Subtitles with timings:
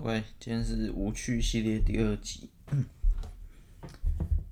[0.00, 2.48] OK，今天是无趣系列第二集。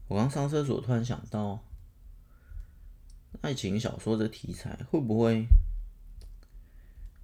[0.08, 1.62] 我刚上厕所，突然想到，
[3.42, 5.46] 爱情小说的题材会不会？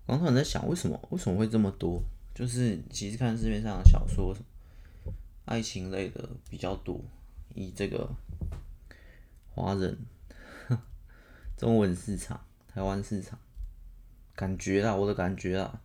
[0.07, 2.01] 我刚突然在想，为什么为什么会这么多？
[2.33, 4.33] 就是其实看市面上的小说，
[5.45, 7.01] 爱情类的比较多。
[7.57, 8.09] 以这个
[9.51, 9.99] 华人
[11.59, 13.37] 中文市场、台湾市场，
[14.37, 15.81] 感觉啦，我的感觉啦。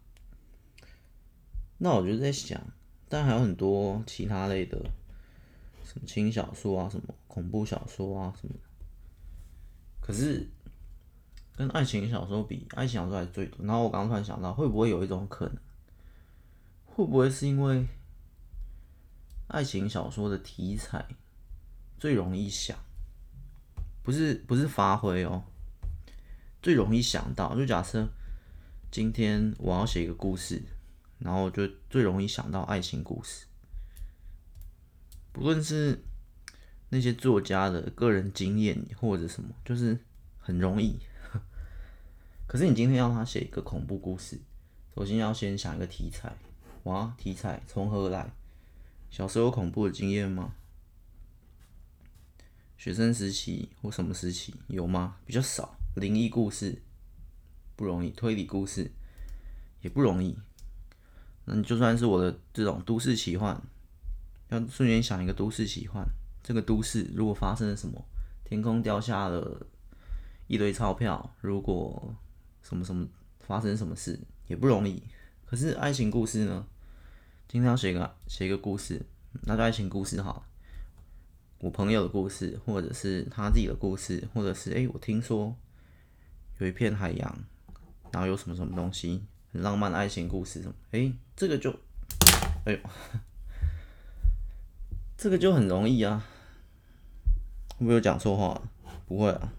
[1.80, 2.60] 那我就在想，
[3.08, 4.78] 但还有很多其他类的，
[5.84, 8.56] 什么轻小说啊，什么恐怖小说啊，什么。
[10.02, 10.50] 可是
[11.56, 13.64] 跟爱情小说比，爱情小说还最多。
[13.64, 15.58] 然后我刚刚突然想到，会不会有一种可能，
[16.86, 17.86] 会不会是因为
[19.50, 21.06] 爱情小说的题材
[22.00, 22.76] 最容易想，
[24.02, 25.44] 不是不是发挥哦，
[26.60, 27.56] 最容易想到。
[27.56, 28.10] 就假设
[28.90, 30.64] 今天我要写一个故事。
[31.20, 33.46] 然后就最容易想到爱情故事，
[35.32, 36.04] 不论是
[36.90, 40.00] 那些作家的个人经验或者什么，就是
[40.40, 41.00] 很容易。
[42.48, 44.40] 可是你今天要他写一个恐怖故事，
[44.96, 46.36] 首先要先想一个题材。
[46.84, 48.32] 哇，题材从何来？
[49.10, 50.54] 小时候有恐怖的经验吗？
[52.78, 55.18] 学生时期或什么时期有吗？
[55.26, 55.78] 比较少。
[55.96, 56.82] 灵异故事
[57.76, 58.92] 不容易，推理故事
[59.82, 60.38] 也不容易。
[61.50, 63.58] 那你就算是我的这种都市奇幻，
[64.50, 66.06] 要瞬间想一个都市奇幻，
[66.44, 68.04] 这个都市如果发生了什么，
[68.44, 69.66] 天空掉下了
[70.48, 72.14] 一堆钞票，如果
[72.62, 73.08] 什么什么
[73.40, 75.02] 发生什么事也不容易。
[75.46, 76.68] 可是爱情故事呢？
[77.48, 79.02] 今天要写个写一个故事，
[79.44, 80.46] 那就爱情故事好。
[81.60, 85.56] 我朋友的故事，或者是他自己的故事，或者是哎、我听说
[86.58, 87.40] 有一片海洋，
[88.12, 89.24] 然后有什么什么东西。
[89.52, 90.74] 很浪漫的爱情故事什么？
[90.92, 91.72] 哎、这个就，
[92.66, 92.80] 哎呦，
[95.18, 96.26] 这个就很容易啊！
[97.78, 98.62] 会不会有讲错话？
[99.08, 99.54] 不会啊，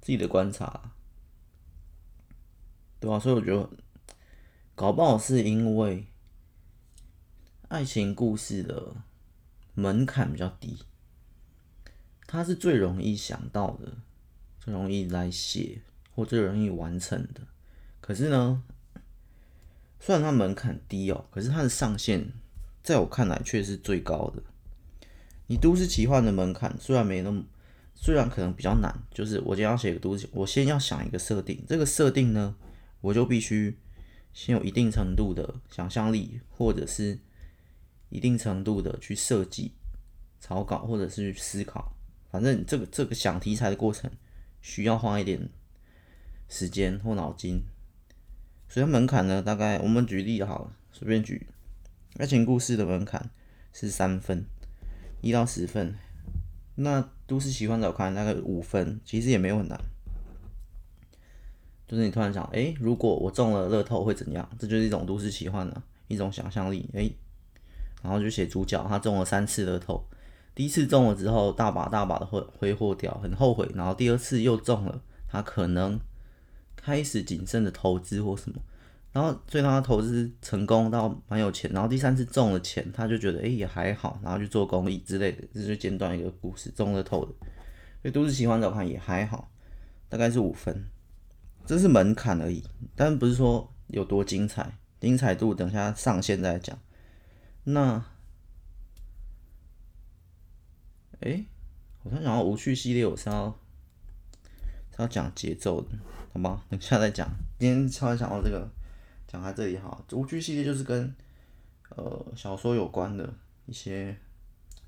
[0.00, 0.92] 自己的观察，
[2.98, 3.70] 对啊，所以我觉得，
[4.74, 6.06] 搞不好是因为
[7.68, 8.96] 爱情故事的
[9.74, 10.82] 门槛比较低，
[12.26, 13.98] 它是最容易想到的，
[14.58, 15.80] 最容易来写，
[16.14, 17.42] 或最容易完成的。
[18.08, 18.62] 可是呢，
[20.00, 22.32] 虽然它门槛低哦，可是它的上限
[22.82, 24.42] 在我看来却是最高的。
[25.46, 27.44] 你都市奇幻的门槛虽然没那么，
[27.94, 32.56] 虽然可能比较难，就是我今天要写个都市，我先要想一个设定，这个设定呢，
[33.02, 33.76] 我就必须
[34.32, 37.18] 先有一定程度的想象力，或者是
[38.08, 39.72] 一定程度的去设计
[40.40, 41.94] 草稿，或者是去思考。
[42.30, 44.10] 反正这个这个想题材的过程
[44.62, 45.50] 需要花一点
[46.48, 47.62] 时间或脑筋。
[48.68, 51.46] 所以门槛呢，大概我们举例好了，随便举，
[52.18, 53.30] 爱情故事的门槛
[53.72, 54.44] 是三分，
[55.22, 55.94] 一到十分。
[56.74, 59.80] 那都市奇幻的我看大概五分，其实也没有很难。
[61.86, 64.46] 就是你突然想，哎、如果我中了乐透会怎样？
[64.58, 66.90] 这就是一种都市奇幻了，一种想象力。
[66.92, 67.10] 哎、
[68.02, 70.06] 然后就写主角他中了三次乐透，
[70.54, 73.66] 第一次中了之后大把大把的挥挥霍掉，很后悔。
[73.74, 75.98] 然后第二次又中了，他可能。
[76.88, 78.58] 开始谨慎的投资或什么，
[79.12, 87.32] 然后最后他投资成功到蛮有钱，然后第三次中了钱，他就觉得哎、也还好，然后去做公益之类的，这就简短一个故事，中了透的，
[88.00, 89.50] 所以都市奇幻的话也还好，
[90.08, 90.86] 大概是五分，
[91.66, 92.64] 这是门槛而已，
[92.96, 96.78] 但不是说有多精彩，精彩度等下上线再讲。
[97.64, 98.02] 那，
[101.20, 101.46] 哎、欸，
[102.02, 103.54] 我突然想到无趣系列，我是要
[104.98, 105.88] 要讲节奏的。
[106.32, 107.26] 好吗，等下再讲。
[107.58, 108.68] 今天突然想到这个，
[109.26, 110.04] 讲在这里哈。
[110.12, 111.14] 无趣系列就是跟
[111.96, 113.32] 呃小说有关的
[113.66, 114.16] 一些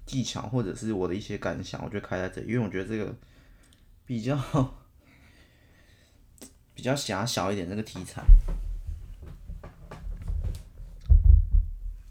[0.04, 3.16] 技巧，或者是我的一些感想，我就开在这里，因为我觉得这个
[4.04, 4.36] 比较
[6.74, 8.22] 比较狭小一点，这个题材。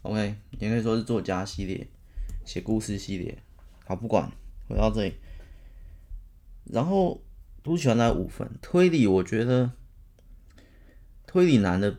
[0.02, 1.86] OK，也可以说是作家系列，
[2.44, 3.38] 写故事系列。
[3.86, 4.30] 好，不管，
[4.68, 5.14] 回到这里，
[6.64, 7.22] 然后。
[7.62, 9.72] 都喜欢那五分推理，我觉得
[11.26, 11.98] 推理难的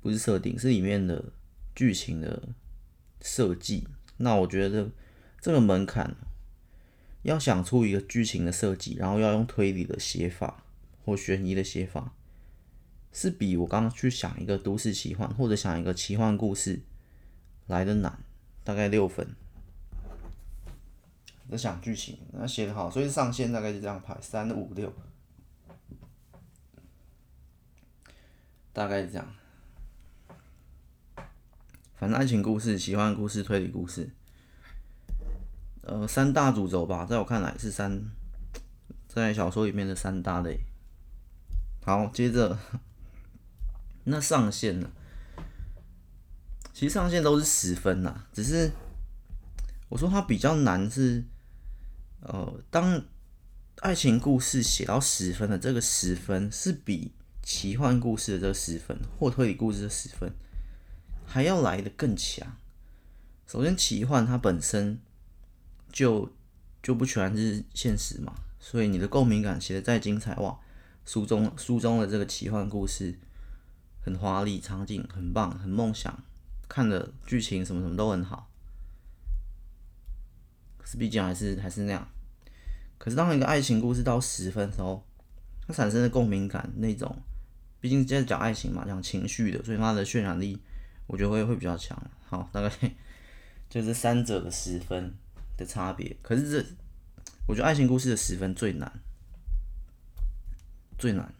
[0.00, 1.32] 不是设定，是里面的
[1.74, 2.48] 剧情的
[3.20, 3.86] 设计。
[4.16, 4.90] 那我觉得
[5.40, 6.16] 这个门槛，
[7.22, 10.64] 要想出一个剧情的设计，然后要用推理的写法
[11.04, 12.14] 或悬疑的写法，
[13.12, 16.80] 是比我刚刚去想一个都市奇幻或者想一个奇幻故事
[17.66, 18.18] 来的难，
[18.62, 19.34] 大概六分。
[21.56, 24.92] 想剧情，那写得好，所以上线大概是这样排，三五六，
[28.72, 29.26] 大概是这样。
[31.96, 34.10] 反正爱情故事、奇幻故事、推理故事，
[35.82, 38.10] 呃，三大主轴吧，在我看来是三，
[39.08, 40.60] 在小说里面的三大类。
[41.82, 42.58] 好，接着
[44.04, 44.90] 那上限呢？
[46.72, 48.72] 其实上限都是十分呐，只是
[49.88, 51.24] 我说它比较难是，
[52.24, 53.04] 呃，当
[53.80, 57.12] 爱情故事写到十分的这个十分，是比
[57.42, 60.32] 奇幻故事的这个十分或推理故事的十分
[61.26, 62.56] 还要来得更强。
[63.46, 64.98] 首先，奇幻它本身
[65.92, 66.32] 就
[66.82, 70.58] 就不全是现实嘛，所以你的共鸣感写的再精彩哇，
[71.04, 73.18] 书中书中的这个奇幻故事
[74.00, 76.24] 很华丽，场景很棒，很梦想。
[76.66, 78.50] 看的剧情什么什么都很好，
[80.78, 82.08] 可是毕竟还是还是那样。
[83.04, 85.04] 可是当一个爱情故事到十分时候，
[85.68, 87.14] 它产生的共鸣感那种，
[87.78, 90.58] 毕竟现在讲爱情嘛，讲情绪的，所以它的渲染力
[91.06, 92.02] 我觉得会会比较强。
[92.24, 92.70] 好，大概
[93.68, 95.12] 就是三者的十分
[95.58, 96.16] 的差别。
[96.22, 96.66] 可是这，
[97.46, 98.90] 我觉得爱情故事的十分最难，
[100.96, 101.30] 最难，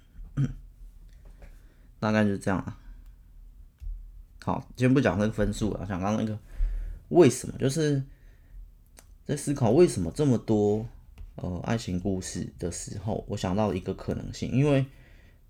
[1.99, 2.77] 大概就是这样了。
[4.45, 6.39] 好，先不讲那个分数了，讲刚刚那个
[7.09, 8.05] 为什么，就是
[9.25, 10.87] 在思考为什么这么多
[11.37, 14.87] 呃爱情故事的时候，我想到了一个可能性，因为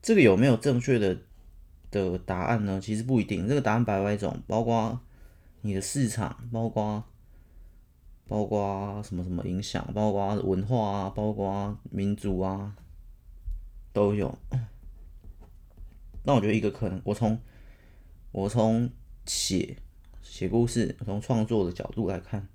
[0.03, 1.19] 这个有没有正确的
[1.91, 2.81] 的答案呢？
[2.81, 5.01] 其实不一定，这个答案百百种，包括
[5.63, 7.05] 你的市场，包括
[8.27, 12.75] 包括什么什么影响，包括文化啊，包括民族啊，
[13.93, 14.39] 都有。
[16.25, 17.39] 那我觉得一个可能，我从
[18.33, 18.91] 我从
[19.27, 19.77] 写
[20.23, 22.49] 写故事，从创作的角度来看，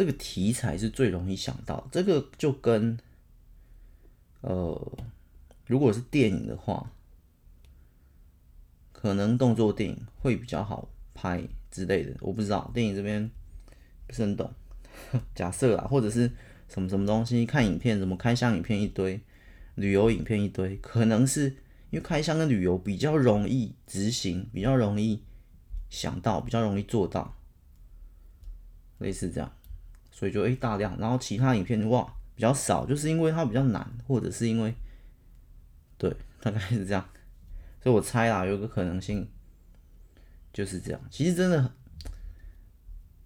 [0.00, 1.86] 这个题材是最容易想到。
[1.92, 2.98] 这个就跟
[4.40, 4.98] 呃，
[5.66, 6.90] 如果是电影的话，
[8.92, 12.16] 可能动作电影会比较好拍之类的。
[12.20, 13.30] 我不知道电影这边
[14.06, 14.50] 不是很懂，
[15.34, 16.32] 假设啊，或者是
[16.66, 19.20] 什么什么东西，看影片，什么开箱影片一堆，
[19.74, 21.58] 旅游影片一堆，可能是。
[21.90, 25.22] 因为开箱跟旅游比较容易执行，比较容易
[25.90, 27.36] 想到，比较容易做到，
[28.98, 29.52] 类似这样，
[30.20, 34.74] 所以就诶、欸、大量，然后其他影片哇比较少，就是因为它比较难，或者是因为
[35.96, 37.02] 对，大概是这样，
[37.82, 39.26] 所以我猜啦，有个可能性
[40.52, 41.00] 就是这样。
[41.10, 41.72] 其实真的，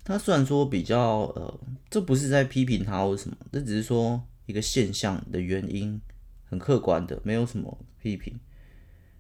[0.04, 1.60] 他虽然说比较呃，
[1.90, 6.00] 这不是在批评他或者什么，这只是说一个现象的原因，
[6.44, 8.38] 很客观的，没有什么批评。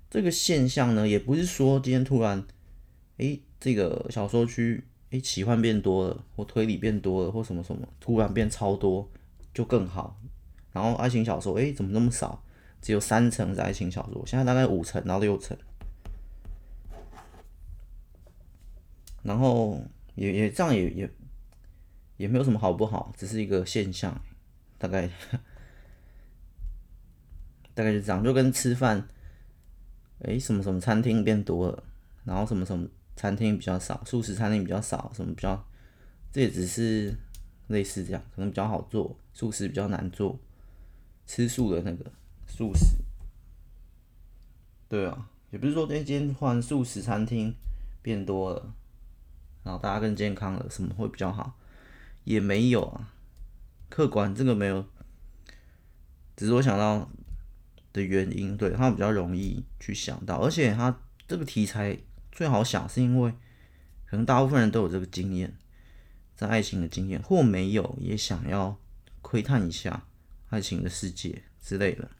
[0.08, 2.46] 这个现象呢，也不是说今天突然，
[3.16, 9.08] 诶，这个小说区，诶，奇幻变多了，或推理变多了，或什么什么，突然变超多
[9.52, 10.20] 就更好。
[10.72, 12.42] 然后爱情小说，诶，怎么那么少？
[12.82, 15.56] 只有三层是爱情小说，现在大概五成到六层。
[19.22, 19.80] 然后
[20.16, 21.10] 也也这样也也
[22.16, 24.20] 也没有什么好不好，只是一个现象，
[24.78, 25.08] 大概
[27.72, 29.06] 大概就这样，就跟吃饭。
[30.22, 31.84] 诶，什么什么餐厅变多了，
[32.24, 35.66] 然后什么什么餐厅比较少，素食餐厅比较少，什么比较，
[36.32, 37.16] 这也只是
[37.68, 40.38] 类似这样，可能比较好做，素食比较难做，
[41.26, 42.10] 吃素的那个
[42.46, 42.96] 素食，
[44.88, 47.54] 对啊，也不是说今天换素食餐厅
[48.02, 48.74] 变多了，
[49.62, 51.58] 然后大家更健康了，什么会比较好，
[52.24, 53.12] 也没有啊，
[53.88, 54.84] 客观这个没有，
[56.36, 57.08] 只是我想到。
[57.94, 61.96] 的原因，对，他比较容易去想到，而且他这个题材
[62.34, 63.32] 最好想，是因为
[64.04, 65.56] 可能大部分人都有这个经验，
[66.34, 68.76] 在爱情的经验，或没有也想要
[69.22, 70.04] 窥探一下
[70.50, 72.10] 爱情的世界之类的。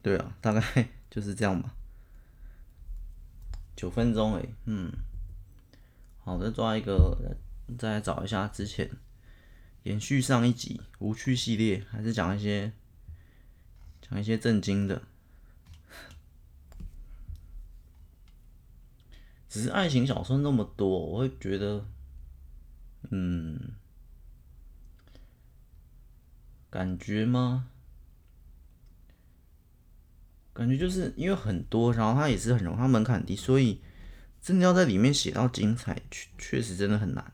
[0.00, 1.74] 对啊，大概就是这样吧。
[3.74, 4.92] 九分钟诶，嗯，
[6.20, 7.36] 好，再抓一个，
[7.78, 8.88] 再来找一下之前。
[9.82, 12.72] 延续上一集无趣系列，还是讲一些
[14.00, 15.02] 讲一些正经的。
[19.48, 21.86] 只是爱情小说那么多，我会觉得，
[23.10, 23.72] 嗯，
[26.68, 27.68] 感觉吗？
[30.52, 33.80] 感觉就是因为很多，然后它也是很容易，它门槛低，所以
[34.42, 37.32] 真的要在里面写到精彩，确确实真的很难。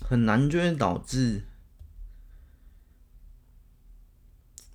[0.00, 1.44] 很难就会导致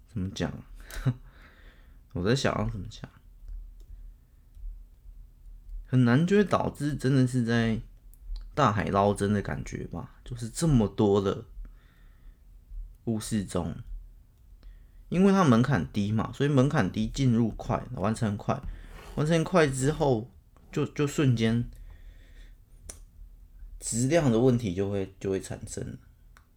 [0.07, 0.51] 怎么讲？
[2.13, 3.09] 我在想要怎么讲？
[5.87, 7.79] 很难就会导致真的是在
[8.53, 10.15] 大海捞针的感觉吧？
[10.23, 11.43] 就是这么多的
[13.03, 13.75] 故事中，
[15.09, 18.61] 因为它门槛低嘛，所以门槛低，进入快，完成快，
[19.15, 20.31] 完成快之后
[20.71, 21.69] 就就瞬间
[23.79, 25.97] 质量的问题就会就会产生。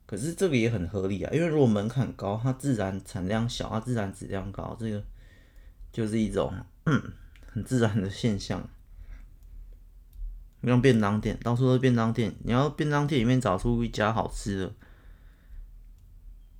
[0.07, 5.03] 可是这个也很合理啊，因为如果门槛高，它自然产量小，它自然质量高，这个
[5.95, 6.53] 就是一种
[7.47, 8.69] 很自然的现象。
[10.67, 14.73] 像便当店，到处都是便当店，你要便当店里面找出一家好吃的，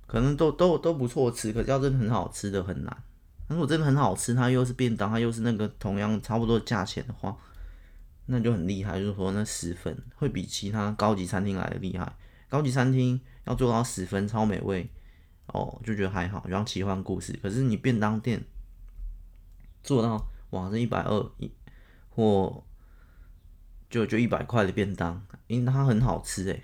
[0.05, 3.03] 可能都都都不错吃，可是要真的很好吃的很难。
[3.47, 7.35] 如果真的很好吃，它又是便当，它又是那个同样差不多价钱的话，
[8.27, 8.99] 那就很厉害。
[8.99, 12.15] 就是说那十分会比其他高级餐厅来的厉害。
[12.47, 14.87] 高级餐厅要做到十分超美味，
[15.47, 17.37] 哦，就觉得还好，就像奇幻故事。
[17.41, 18.45] 可是你便当店
[19.85, 21.49] 做到哇，这一百二一
[22.09, 22.61] 或。
[23.87, 26.63] 就就一百块的便当，因为它很好吃诶，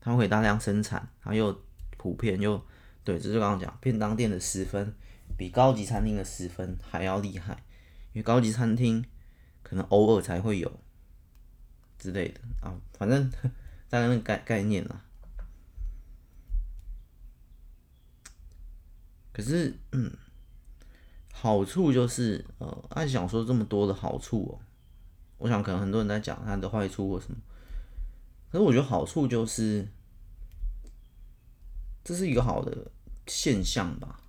[0.00, 1.62] 它会大量生产，它又
[1.96, 2.62] 普遍又
[3.04, 4.94] 对，这就刚刚讲便当店的十分
[5.38, 7.54] 比高级餐厅的十分还要厉害，
[8.12, 9.02] 因为高级餐厅
[9.62, 10.80] 可能偶尔才会有
[11.96, 13.30] 之类的啊，反正
[13.88, 15.02] 大概那个概概念啦。
[19.32, 20.14] 可是嗯，
[21.42, 24.62] 好处就是呃，按想说这么多的好处哦。
[25.38, 27.36] 我想可能很多人在讲它的坏处或什么，
[28.52, 29.88] 可是我觉得好处就是
[32.04, 32.92] 这是一个好的
[33.26, 34.20] 现象吧，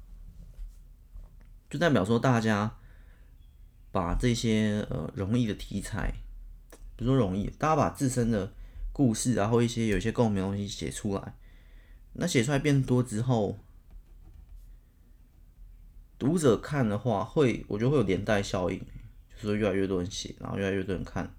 [1.69, 2.77] 就代表说大家
[3.91, 6.11] 把这些呃容易的题材，
[6.95, 8.51] 比如说容易，大家把自身的
[8.91, 11.35] 故事，然后一些有一些共鸣的东西写出来，
[12.13, 13.59] 那写出来变多之后，
[16.17, 18.81] 读者看的话会，我觉得会有连带效应。
[19.41, 21.33] 就是越来越多人写，然后越来越多人看。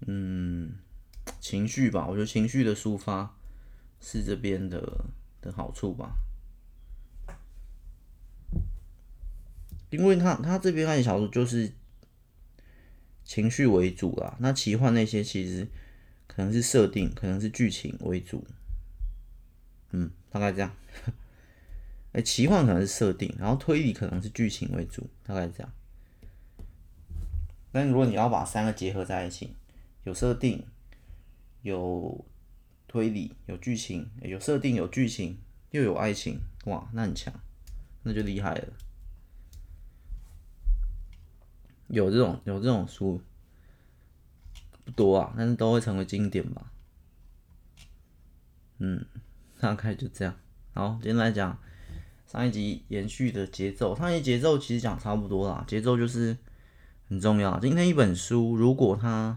[0.00, 0.74] 嗯，
[1.38, 3.36] 情绪吧，我觉得情绪的抒发
[4.00, 5.04] 是这边的
[5.40, 6.16] 的好处吧。
[9.90, 11.72] 因为他他这边爱情小说就是
[13.24, 15.68] 情绪为主啦，那奇幻那些其实
[16.26, 18.44] 可能是设定，可能是剧情为主。
[19.92, 20.74] 嗯，大概这样。
[22.12, 25.72] 哎、奇幻可能是设定，然后推理可能是剧情为主，大概是这样。
[27.72, 29.54] 但如果你要把三个结合在一起，
[30.02, 30.66] 有设定、
[31.62, 32.24] 有
[32.88, 35.38] 推理、有剧情，有设定、有剧情，
[35.70, 37.32] 又有爱情，哇，那很强，
[38.02, 38.72] 那就厉害了。
[41.86, 43.20] 有这种有这种书
[44.84, 46.72] 不多啊，但是都会成为经典吧。
[48.78, 49.06] 嗯，
[49.60, 50.36] 大概就这样。
[50.72, 51.58] 好，今天来讲。
[52.26, 56.36] 上一集延续的节奏，上一节奏其实讲差不多啦，节奏就是
[57.08, 57.58] 很重要。
[57.58, 59.36] 今天一本书，如果它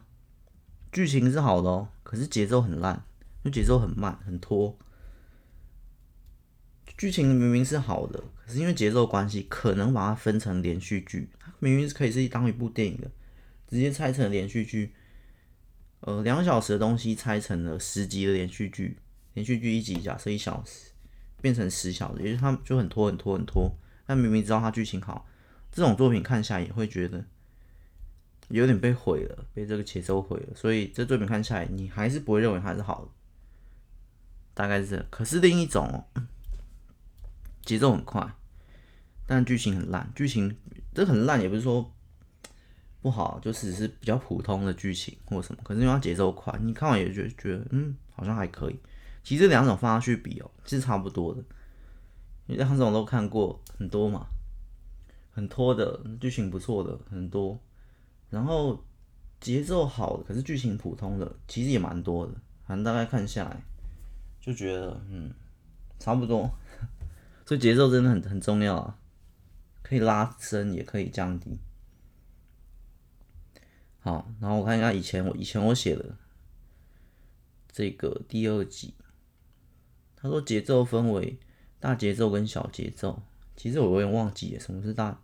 [0.91, 3.03] 剧情是好的哦，可是节奏很烂，
[3.43, 4.77] 就节奏很慢，很拖。
[6.95, 13.09] 剧情明明是好的，可是因为节奏关系，可能把它分成连续剧，它明明是可以是当一部电影的，
[13.67, 14.93] 直接拆成连续剧。
[16.01, 18.99] 呃，两小时的东西拆成了十集的连续剧，
[19.33, 20.91] 连续剧一集假设一小时。
[21.43, 23.69] 变成十小的，也就是他就很拖很拖很拖。
[24.05, 25.27] 但明明知道他剧情好，
[25.73, 27.25] 这种作品看下来也会觉得
[28.47, 30.55] 有点被毁了，被这个节奏毁了。
[30.55, 33.11] 所以这作品看下来，你还是不会认为它是好的，
[34.53, 35.05] 大概是这。
[35.09, 36.05] 可是另一种
[37.65, 38.25] 节奏很快，
[39.27, 40.09] 但剧情很烂。
[40.15, 40.55] 剧情
[40.93, 41.93] 这很烂，也不是说
[43.01, 45.61] 不好，就只是比较普通的剧情或什么。
[45.63, 48.79] 可是因为它节奏快，你看完也觉得觉得嗯，好像还可以。
[49.23, 51.41] 其实这两种放下去比哦，其实差不多的。
[52.45, 54.27] 因为两种都看过很多嘛，
[55.31, 57.57] 很拖的剧情不错的很多，
[58.29, 58.83] 然后
[59.39, 62.33] 节奏好的可是剧情普通的其实也蛮多的。
[62.67, 63.63] 反正大概看下来
[64.41, 65.33] 就觉得嗯，
[65.99, 66.49] 差不多。
[67.47, 68.99] 所以节奏真的很很重要啊，
[69.81, 71.57] 可以拉伸也可以降低。
[74.01, 76.17] 好，然后我看一下以前我以前我写的
[77.71, 78.93] 这个第二集。
[80.23, 81.37] 他说节奏分为
[81.81, 83.21] 大节奏跟小节奏，
[83.57, 85.21] 其实我有点忘记了什么是大。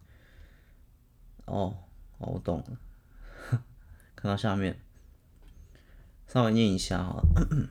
[1.46, 1.74] 哦，
[2.18, 2.78] 哦，我懂了。
[4.14, 4.78] 看到下面，
[6.28, 7.24] 稍微念一下哈。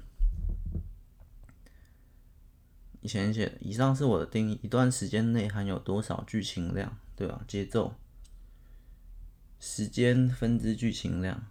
[3.02, 7.44] 以前写，以上是我的定义：一段时间内含有多少剧情量，对吧？
[7.47, 7.94] 节奏，
[9.61, 11.44] 时间分之剧情量。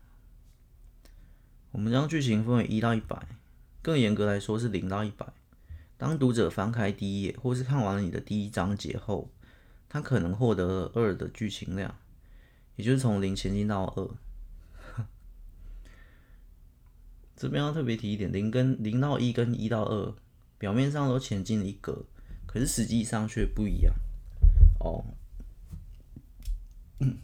[1.69, 3.27] 我们将剧情分为一到一百，
[3.83, 5.27] 更严格来说是零到一百。
[5.97, 9.31] 当读者翻开第一页，或是看完了你的第一章节后，
[9.89, 11.97] 他可能获得了二的剧情量，
[12.75, 15.05] 也就是从零前进到二。
[17.35, 20.15] 这边要特别提一点，零跟零到一跟一到二
[20.57, 22.05] 表面上都前进了一格，
[22.45, 23.93] 可是实际上却不一样
[24.79, 25.03] 哦。
[26.99, 27.17] 嗯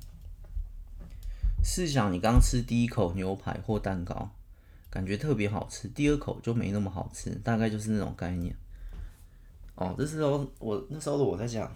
[1.64, 4.36] 试想你刚吃第一口牛排或蛋糕，
[4.90, 8.56] 感觉特别好吃，第二口就没那么好吃，大概就是那种概念。
[9.76, 11.76] 哦，这时候我那时候我在讲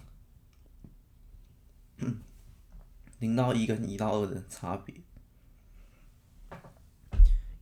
[3.19, 4.93] 零到一跟一到二的差别，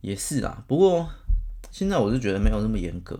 [0.02, 0.62] 也是啦。
[0.68, 1.08] 不过
[1.70, 3.18] 现在我是觉得没有那么严格，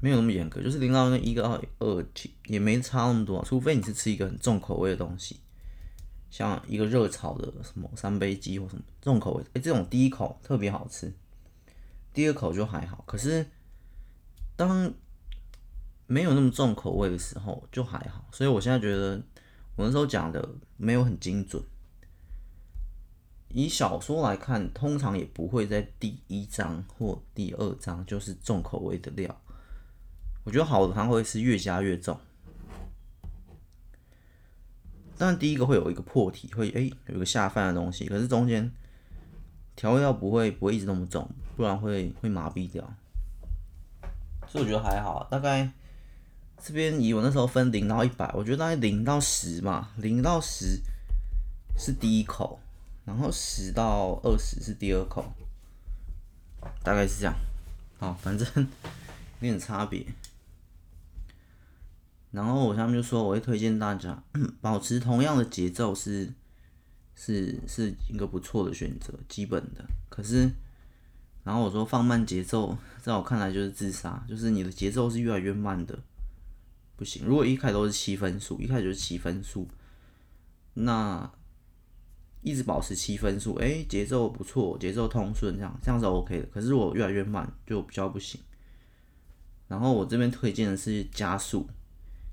[0.00, 2.06] 没有那么严格，就是零到一跟二二
[2.46, 5.40] 也没差那么多，除非你是吃一个很重口味的东西，
[6.30, 11.12] 像一个热炒的什么三杯鸡或什么重口味，哎，这种第一口特别好吃，
[12.12, 13.02] 第二口就还好。
[13.04, 13.50] 可是
[14.54, 14.94] 当
[16.08, 19.20] 没有那么重口味的时候就还好，所以我现在觉得
[19.74, 21.62] 我那时候讲的没有很精准。
[23.48, 29.40] 以小说来看，通常也不会在第一章或第二章就是重口味的料。
[30.44, 32.18] 我觉得好的它会是越加越重。
[35.16, 38.70] 但第一个会有一个破题，会哎有一个下饭的东西，可是中间
[39.74, 42.84] 调味料不会不会一直那么重，不然会会麻痹掉。
[44.46, 45.72] 所以我觉得还好，大概。
[46.62, 50.80] 这边以我那时候分零到一百，我觉得大概零到十嘛，零到十
[51.78, 52.58] 是第一口，
[53.04, 55.32] 然后十到二十是第二口，
[56.82, 57.34] 大概是这样。
[57.98, 58.66] 好，反正有
[59.40, 60.04] 点差别。
[62.32, 64.22] 然后我下面就说，我会推荐大家
[64.60, 66.30] 保持同样的节奏是
[67.14, 69.84] 是是一个不错的选择，基本的。
[70.10, 70.50] 可是，
[71.44, 75.98] 然后我说放慢节奏，在我看来就是自杀，就是你的节奏是越来越慢的。
[76.96, 79.68] 不行，如果一开始都是七分数，一开始就是七分数，
[80.72, 81.30] 那
[82.40, 86.46] 一直保持七分数，哎、节奏不错，节奏通顺，这样这样是 OK 的。
[86.46, 88.40] 可是我越来越慢，就比较不行。
[89.68, 91.68] 然后我这边推荐的是加速，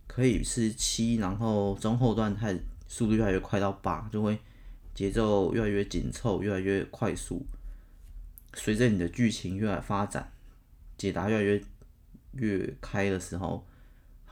[0.07, 4.39] 可以是七，然后中后段开始速度越来越快到八，就会
[4.95, 7.45] 节奏越来越紧凑，越来越快速。
[8.53, 10.31] 随着你的剧情越来发展，
[10.97, 11.61] 解答越来越
[12.33, 13.67] 越开的时候。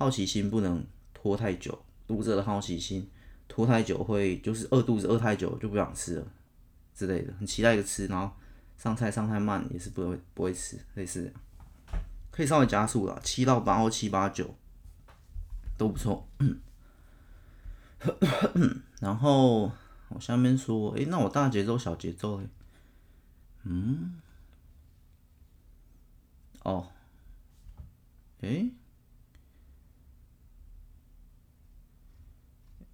[0.02, 0.84] 好奇心不能
[1.14, 3.08] 拖太久，读者的好奇心
[3.48, 6.26] 拖太久会就是饿肚子，饿太久就不想吃了
[6.96, 7.32] 之类的。
[7.38, 8.34] 很期待一个吃，然后
[8.80, 11.32] 上菜上太慢也是不会不会吃，类似，
[12.32, 14.56] 可以稍微加速了，七到八或七八九
[15.78, 16.28] 都不错。
[19.00, 19.72] 然后
[20.10, 22.50] 我下面说，诶，那我大节奏小节奏诶，
[23.66, 24.20] 嗯，
[26.64, 26.88] 哦，
[28.40, 28.72] 诶。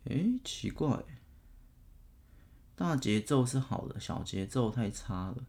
[0.09, 1.03] 诶，奇怪，
[2.75, 5.45] 大节奏是好的，小节奏太差了。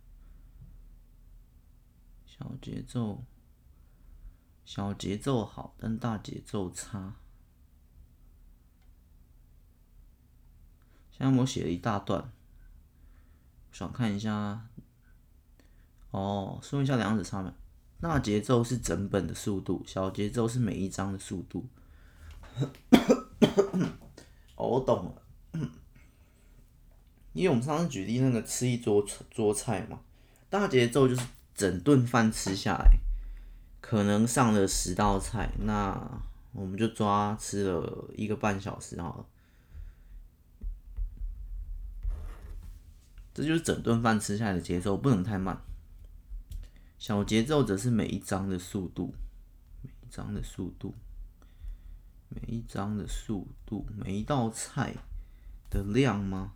[2.26, 3.24] 小节奏，
[4.64, 7.16] 小节奏好，但大节奏差。
[11.12, 12.32] 现在我写了一大段，
[13.70, 14.68] 想看一下。
[16.10, 17.52] 哦，说一下两者差别。
[18.00, 21.68] 大节奏是整本的速度，小节奏是每一章的速度。
[24.58, 25.22] 哦，我懂了，
[27.32, 30.00] 因为我们上次举例那个吃一桌桌菜嘛，
[30.50, 32.98] 大节奏就是整顿饭吃下来，
[33.80, 36.20] 可能上了十道菜，那
[36.52, 39.26] 我们就抓吃了一个半小时好了，
[43.32, 45.62] 这就是整顿饭吃下来的节奏，不能太慢。
[46.98, 49.14] 小节奏则是每一章的速度，
[49.82, 50.92] 每一章的速度。
[52.28, 54.94] 每一张的速度，每一道菜
[55.70, 56.52] 的量吗？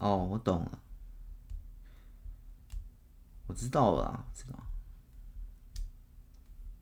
[0.00, 0.78] 哦，我懂了，
[3.46, 4.66] 我知道了，知道。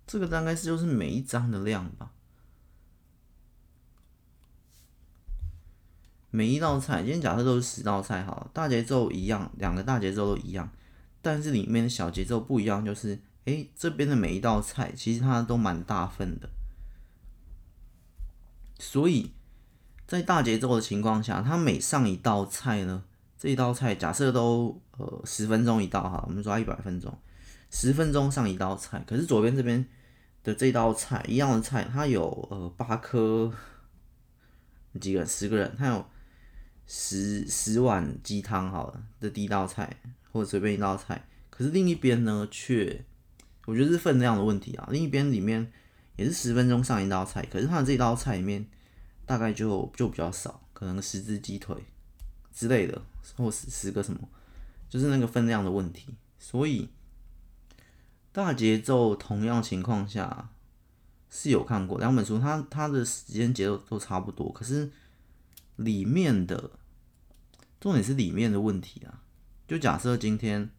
[0.06, 2.12] 这个大概是就是每一张的量吧。
[6.30, 10.70] 每一道菜，今天假设都是十道菜，好，大节奏一样，两个大节奏都一样，
[11.20, 13.20] 但是里面的小节奏不一样，就是。
[13.46, 16.50] 诶，这边的每一道菜其实它都蛮大份的，
[18.80, 19.30] 所以
[20.04, 23.04] 在大节奏的情况下，它每上一道菜呢，
[23.38, 27.16] 这一道菜假设都呃十分钟一道哈，我们抓一百分钟，
[27.70, 29.86] 十分钟上一道菜，可是左边这边
[30.42, 33.52] 的这道菜一样的菜，它有呃八颗
[35.00, 36.04] 几个人十个人，它有
[36.88, 40.00] 十十碗鸡汤好了的第一道菜，
[40.32, 43.04] 或者随便一道菜，可是另一边呢却。
[43.66, 44.88] 我觉得是分量的问题啊。
[44.90, 45.70] 另一边里面
[46.16, 48.66] 也是十分钟上一道菜，可是他的这道菜里面
[49.26, 51.76] 大概就就比较少，可能十只鸡腿
[52.50, 53.02] 之类的，
[53.36, 54.26] 或十十个什么，
[54.88, 56.14] 就是那个分量的问题。
[56.38, 56.88] 所以
[58.32, 60.50] 大节奏同样情况下
[61.28, 64.90] 是有看过两本书，它它的时间节奏都差不多，可是
[65.74, 66.70] 里面的
[67.80, 69.22] 重点是里面的问题啊。
[69.66, 70.70] 就假设今天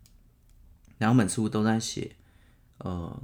[0.98, 2.16] 两本书都在写，
[2.80, 3.22] 呃，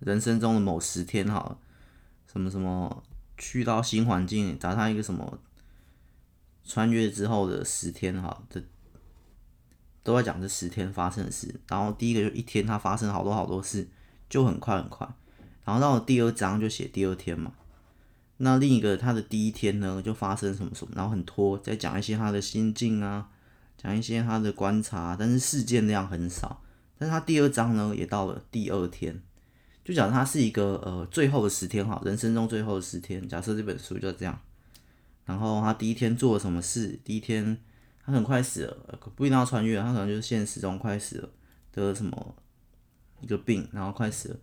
[0.00, 1.58] 人生中的某十天好，
[2.30, 3.02] 什么什么
[3.36, 5.38] 去到新环境，找他一个什么
[6.64, 8.62] 穿越之后的十天哈这。
[10.02, 13.88] 都在讲这十天发生的事，然后第一个就一天，它发生好多好多事，
[14.28, 15.04] 就很快很快。
[15.64, 17.52] 然后到了第二章就写第二天嘛。
[18.36, 23.28] 那另一个他的第一天呢，就发生什么什么，然后很拖，再讲一些他的心境啊，
[23.76, 26.62] 讲一些他的观察，但是事件量很少。
[26.98, 29.22] 但是他第二章呢，也到了第二天，
[29.84, 33.28] 就讲他是一个呃最后的十天哈，人生中最后的十天。
[33.28, 34.38] 假设这本书就这样，
[35.24, 37.58] 然后他第一天做了什么事，第一天。
[38.08, 41.28] 他很快死了，不一定要穿越，他可能就是现实中快死了，
[41.72, 42.36] 得了什么
[43.20, 44.36] 一个病，然后快死了。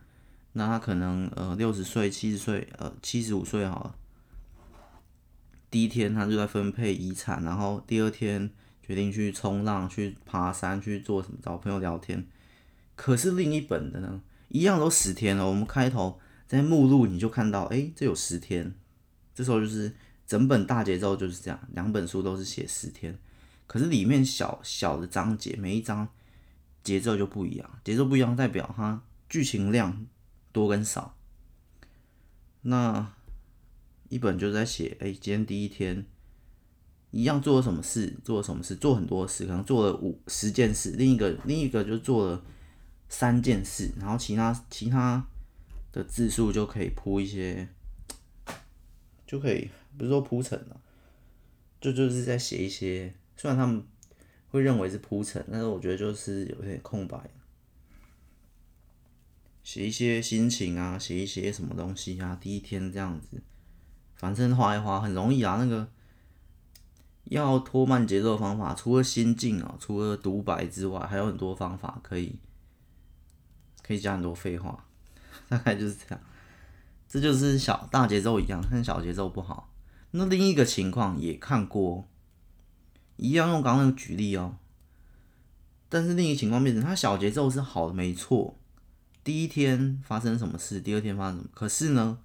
[0.52, 3.96] 那他可能呃六十岁、七十岁、呃七十五岁好了。
[5.72, 8.52] 第一天他就在分配遗产，然后第二天
[8.86, 12.28] 决定去冲浪、去爬山、去做什么，找朋友聊天。
[12.96, 15.48] 可是另一本的呢，一样都十天了。
[15.48, 18.74] 我们开头在目录你就看到，哎，这有十天。
[19.34, 19.92] 这时候就是
[20.28, 23.18] 整本大节奏就是这样，两本书都是写十天。
[23.66, 26.08] 可是里面小小的章节，每一章
[26.84, 30.06] 节奏就不一样，节奏不一样代表它剧情量
[30.52, 31.16] 多跟少。
[32.62, 33.14] 那
[34.10, 36.06] 一本就在写，哎，今天第一天
[37.10, 40.92] 一样做了什么事，做了什么事，做很多事，可能做了五十件事。
[40.92, 42.44] 另一个另一个就做了
[43.14, 45.24] 三件事，然后其他其他
[45.92, 47.70] 的字数就可以铺一些，
[49.28, 50.82] 就可以不是说铺陈了，
[51.80, 53.14] 就就是在写一些。
[53.38, 53.86] 虽然他们
[54.50, 57.20] 会认为是铺陈，但是我觉得就是有点空白，
[59.64, 63.44] 写一些心情啊，写一些什么东西啊，第一天这样子，
[64.16, 65.58] 反正画一画很容易啊。
[65.58, 65.88] 那个
[67.26, 72.40] 要拖慢节奏的方法，除了心境啊，除了独白之外，还有很多方法可以
[73.86, 74.86] 可以加很多废话，
[75.50, 76.20] 大概就是这样。
[77.08, 79.70] 这就是小大节奏一样，但小节奏不好。
[80.12, 82.08] 那另一个情况也看过。
[83.16, 84.58] 一样用刚刚那个举例哦，
[85.88, 88.58] 但是另一个情况变成，它小节奏是好的，没错。
[89.24, 92.18] 第一天发生什么事，第二天发生什么，可是呢，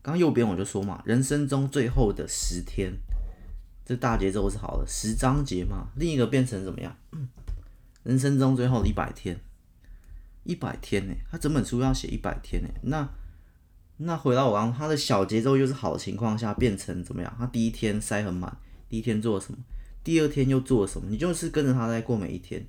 [0.00, 2.92] 刚右边我就说嘛，人生中最后的十天，
[3.84, 5.88] 这大节奏是好的，十章节嘛。
[5.96, 6.96] 另一个变成怎么样？
[8.04, 9.40] 人生中最后的一百天，
[10.44, 11.14] 一百天呢？
[11.30, 12.68] 他整本书要写一百天呢？
[12.82, 13.08] 那
[13.98, 17.34] 那回到我刚刚，他的小节奏又是好情况下，变成怎么样？
[17.38, 18.56] 他第一天塞很满，
[18.88, 19.58] 第一天做了什么？
[20.02, 21.06] 第二天又做了什么？
[21.10, 22.66] 你就是跟着他在过每一天。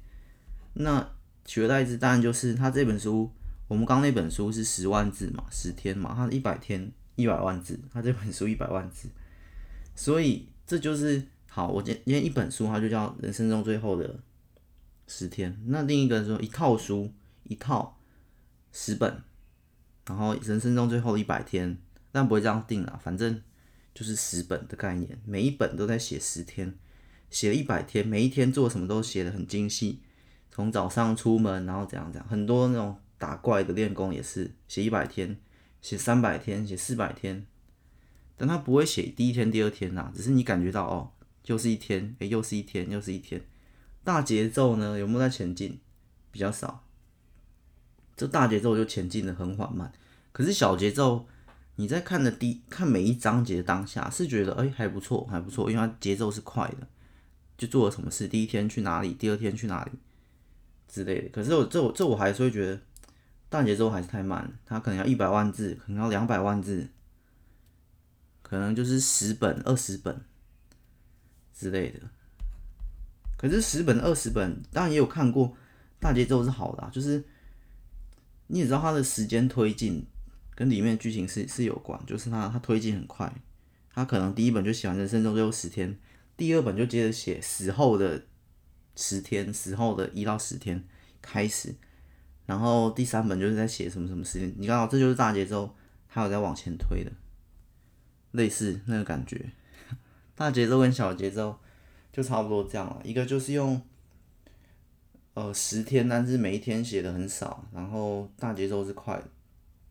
[0.73, 1.10] 那
[1.45, 3.31] 取而代之，当然就是他这本书。
[3.67, 9.07] 我们刚刚那本书是十万字嘛，十天嘛，他一百天一百万字，他这本书一百万字。
[9.95, 11.69] 所以这就是好。
[11.69, 14.19] 我今今天一本书，它就叫人生中最后的
[15.07, 15.57] 十天。
[15.67, 17.10] 那另一个说一套书，
[17.51, 17.99] 一套
[18.71, 19.21] 十本，
[20.07, 21.77] 然后人生中最后一百天，
[22.13, 23.41] 但不会这样定了，反正
[23.93, 26.73] 就是十本的概念，每一本都在写十天。
[27.29, 30.01] 写了一百天，每一天做什么都写得很精细，
[30.49, 35.37] 从早上出门，然后怎样怎样，很多那种打怪的练功也是写一百天，
[35.81, 37.45] 写三百天，写四百天，
[38.37, 41.11] 但他不会写第一天、第二天呐、只是你感觉到哦，
[41.45, 43.41] 又是一天，诶、又是一天，又是一天，
[44.03, 45.79] 大节奏呢有没有在前进？
[46.31, 46.85] 比较少，
[48.15, 49.91] 这大节奏就前进的很缓慢，
[50.32, 51.28] 可是小节奏
[51.76, 56.88] 你在看的第看每一章节当下是觉得哎、还不错，还不错，因为它节奏是快的。
[57.58, 58.28] 就做了什么事？
[58.28, 59.13] 第一天去哪里？
[59.13, 59.91] 第二天去哪里？
[60.88, 61.30] 之类的。
[61.30, 62.82] 可是我这我这我还是会觉得
[63.50, 66.89] 大节奏还是太慢，它可能要一百万字，可能要两百万字，
[68.41, 70.19] 可能就是十本、二十本
[71.54, 72.00] 之类的。
[73.38, 75.56] 可是十本、二十本，当然也有看过
[76.00, 77.24] 大节奏是好的啊，就是
[78.51, 80.05] 你也知道它的时间推进
[80.53, 83.33] 跟里面剧情是是有关，就是它它推进很快，
[83.93, 85.97] 它可能第一本就写完人生中最后十天。
[86.35, 88.25] 第二本就接着写死后的
[88.97, 90.83] 十天，死后的一到十天
[91.21, 91.73] 开始，
[92.45, 94.53] 然后第三本就是在写什么什么时间。
[94.57, 95.73] 你看，这就是大节奏，
[96.07, 97.11] 还有在往前推的，
[98.31, 99.51] 类似那个感觉。
[100.35, 101.57] 大节奏跟小节奏
[102.11, 102.99] 就差不多这样了。
[103.05, 103.81] 一个就是用
[105.33, 109.21] 呃十天，但是每一天写的很少，然后大节奏是快，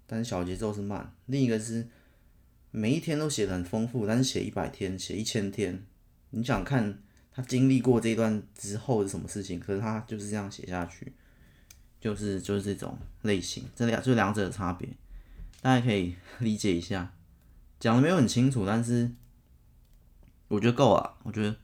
[0.07, 1.15] 但是小节奏是慢。
[1.27, 1.89] 另一个是
[2.71, 5.85] 每一天都写的很丰富，但是写一百天，写一千天。
[6.31, 9.59] 你想看他经历过这一段之后是什么事情？
[9.59, 11.13] 可是他就是这样写下去，
[12.01, 14.89] 就是就是这种类型，这两就两者的差别，
[15.63, 17.13] 大家可以 理解一下。
[17.81, 19.11] 讲的没有很清楚，但是
[20.49, 21.19] 我觉得够了。
[21.23, 21.57] 我觉得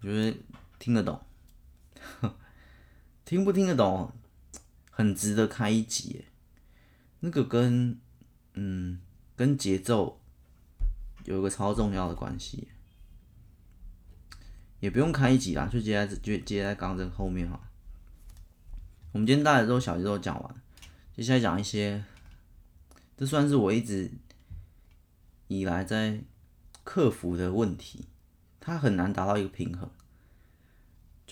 [0.00, 0.36] 我觉得
[0.78, 1.20] 听得懂，
[3.32, 4.12] 听不听得懂，
[4.90, 6.26] 很值得开一集。
[7.20, 7.98] 那个跟
[8.52, 9.00] 嗯
[9.34, 10.20] 跟节奏
[11.24, 12.68] 有一个超重要的关系，
[14.80, 17.58] 也不用开一集啦，就接在就接在刚这个后面哈。
[19.12, 20.54] 我们今天大节奏、小节奏讲完，
[21.16, 22.04] 接下来讲一些，
[23.16, 24.10] 这算是我一直
[25.48, 26.20] 以来在
[26.84, 28.04] 克服的问题，
[28.60, 29.88] 它很难达到一个平衡。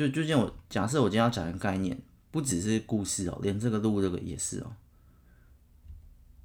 [0.09, 4.73] 就就像我假设我今天要讲一个概念，不只是故事哦，连这个录这个也是哦。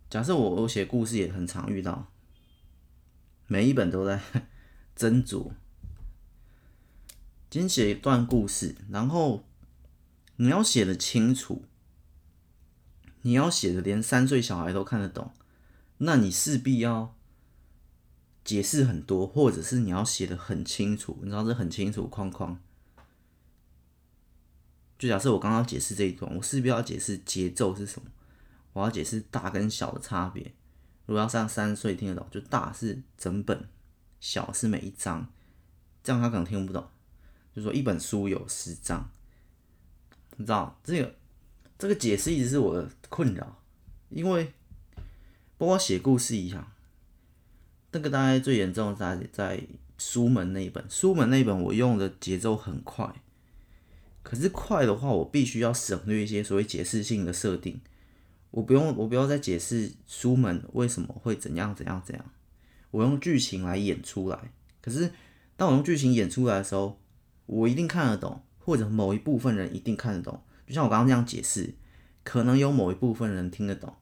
[0.09, 2.11] 假设我我写故事也很常遇到，
[3.47, 4.19] 每一本都在
[4.97, 5.51] 斟酌。
[7.49, 9.43] 今天写一段故事，然后。
[10.37, 11.63] 你要写的清楚，
[13.21, 15.31] 你要写的连三岁小孩都看得懂，
[15.99, 17.15] 那你势必要
[18.43, 22.59] 解释很多，或者是你要写的很清楚，你知道这很清楚框框。
[24.97, 28.07] 就假设我刚刚解释这一段，我势必要解释节奏是什么，
[28.73, 30.53] 我要解释大跟小的差别。
[31.05, 33.67] 如果要上三岁听得懂，就大是整本，
[34.19, 35.27] 小是每一章，
[36.03, 36.87] 这样他可能听不懂。
[37.55, 39.09] 就说一本书有十章。
[40.37, 41.15] 你知道这个
[41.77, 43.61] 这个解释一直是我的困扰，
[44.09, 44.51] 因为
[45.57, 46.71] 包括写故事一样，
[47.91, 49.63] 那个大概最严重的在在
[49.97, 53.13] 书门那一本，书门那一本我用的节奏很快，
[54.25, 57.79] 可是快的话我必须要省略一些所谓解释性的设定，
[58.49, 62.25] 我不用我不要再解释书门为什么会怎样怎样怎样，
[62.89, 65.11] 我用剧情来演出来，可是
[65.55, 66.99] 当我用剧情演出来的时候，
[67.45, 68.41] 我一定看得懂。
[68.57, 71.75] 或者某一部分人一定看得懂，就像我刚刚这样解释，
[72.23, 73.93] 可能有某一部分人听得懂，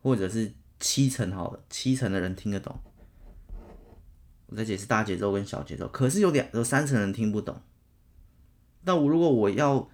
[0.00, 2.78] 或者是七成好了，七成的人听得懂。
[4.46, 7.60] 我在解释大节奏跟小节奏，可是有两有三成人听不懂。
[8.88, 9.90] 那我如果我要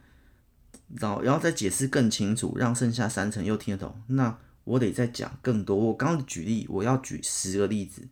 [1.01, 5.77] 然后，然后再解释更清楚，让剩下三层又听得懂，那我得再讲更多。
[5.77, 8.07] 我刚刚举例，我要举十个例子，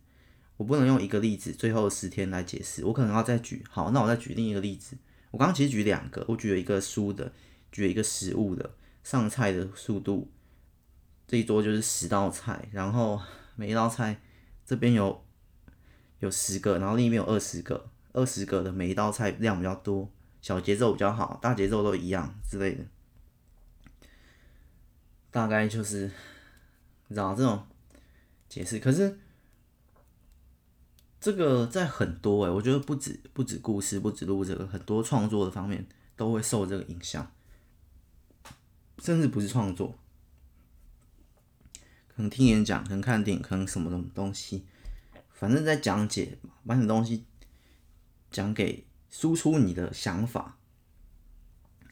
[0.57, 3.63] 我不能用一个例子最后十天来解释，我可能要再举。
[3.69, 4.97] 好，那我再举另一个例子。
[5.31, 7.31] 我刚刚其实举两个，我举了一个书的，
[7.71, 8.69] 举了一个食物的，
[9.05, 10.29] 上菜的速度，
[11.25, 13.21] 这一桌就是十道菜，然后
[13.55, 14.19] 每一道菜
[14.65, 15.23] 这边有
[16.19, 20.11] 有十个，然后另一边有二十个，二十个的每一道菜量比较多，
[20.43, 22.85] 小节奏比较好，大节奏都一样之类的，
[25.31, 26.11] 大概就是
[27.07, 27.65] 你知道这种
[28.47, 29.17] 解释，可是。
[31.19, 37.31] 这个在很多诶，我觉得不止不止故事，不止录这个，很多创作的方面都会受这个影响，
[38.97, 39.97] 甚至不是创作，
[42.09, 44.65] 可能听演讲，可能看电影，可能什么东东西，
[45.31, 47.23] 反正在讲解，把你的东西
[48.29, 50.57] 讲给输出你的想法，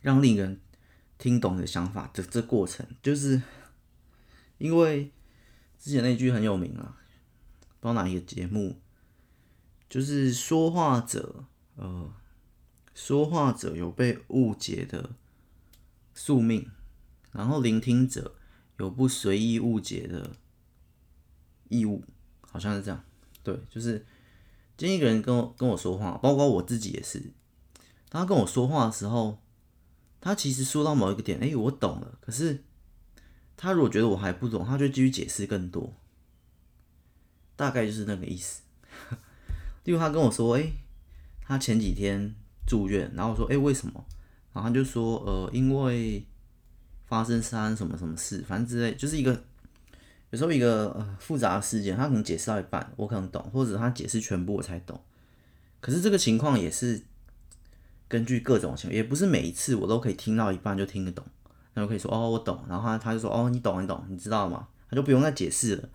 [0.02, 0.60] 让另一个人
[1.20, 3.40] 听懂的想法的这过程，就是
[4.58, 5.12] 因为
[5.78, 6.98] 之前那句很有名啊，
[7.80, 8.82] 不知道哪一个节目。
[9.88, 12.12] 就是说话者，呃，
[12.96, 15.12] 说话者有被误解的
[16.16, 16.72] 宿命，
[17.32, 18.36] 然后聆听者
[18.80, 20.36] 有不随意误解的
[21.70, 22.04] 义务，
[22.40, 23.04] 好像是这样。
[23.44, 24.04] 对，就是
[24.82, 27.22] 今天一个人跟我跟我说话，包括我自己也是，
[28.10, 29.38] 他跟我说话的时候，
[30.20, 32.18] 他其实说到某一个点，哎，我懂了。
[32.20, 32.64] 可是
[33.56, 35.94] 他如果觉得我还不懂，他就继续解释更多，
[37.56, 38.64] 大概就是那个意思。
[39.86, 40.72] 例如他跟我说，哎，
[41.44, 42.34] 他前几天
[42.66, 44.04] 住院，然后我说，哎，为什么？
[44.52, 46.26] 然后他就说，呃，因为
[47.06, 49.44] 发生三什么什么事，反正之类，就是一个
[50.32, 55.00] 有时候一个呃复杂的事件，他可能解释到一半，我可能懂，或者他解释全部我才懂。
[55.80, 57.04] 可是这个情况也是
[58.08, 61.26] 根据各种情况，也不是每一次我都可以听到一半就听得懂，
[61.74, 62.64] 那就可以说，哦，我懂。
[62.70, 64.68] 然后他他就说，哦，你懂，你懂，你知道吗？
[64.90, 65.90] 他就不用再解释了。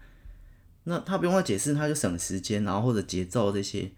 [0.84, 3.90] 那他不用再解释，他就省时间，然后或者节奏这些，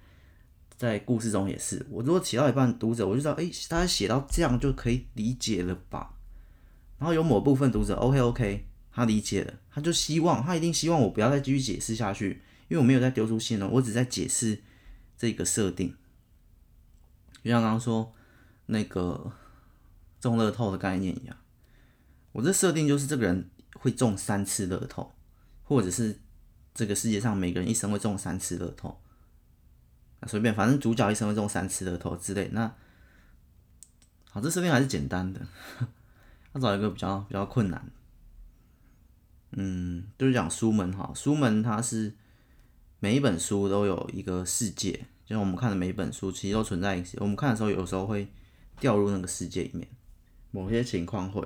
[0.77, 1.85] 在故事中也是。
[1.91, 6.15] 我如果写到一半，读者我就知道，哎，大家写到这样就可以理解了吧？
[6.99, 8.68] 然后有某部分读者，OK OK，
[8.99, 14.61] 他理解了，他就希望，他一定希望我不要再继续解释下去，因为我没有再丢出新的，我只在解释
[15.17, 15.95] 这个设定。
[17.43, 18.13] 就像刚刚说
[18.67, 19.33] 那个
[20.21, 21.37] 中乐透的概念一样，
[22.33, 25.15] 我这设定就是这个人会中三次乐透，
[25.63, 26.21] 或者是。
[26.75, 29.01] 这个世界上每个人一生会中三次乐透，
[30.29, 32.49] 随便，反正主角一生会中三次乐透之类。
[32.53, 32.73] 那
[34.31, 35.45] 好，这设定还是简单的。
[36.55, 37.85] 他找一个比较比较困难。
[39.53, 42.15] 嗯，就是讲书门哈，书门它是
[43.01, 44.93] 每一本书都有一个世界，
[45.25, 47.17] 就像我们看的每一本书，其实都存在一些。
[47.21, 48.29] 我们看的时候，有时候会
[48.79, 49.89] 掉入那个世界里面，
[50.51, 51.43] 某些情况会。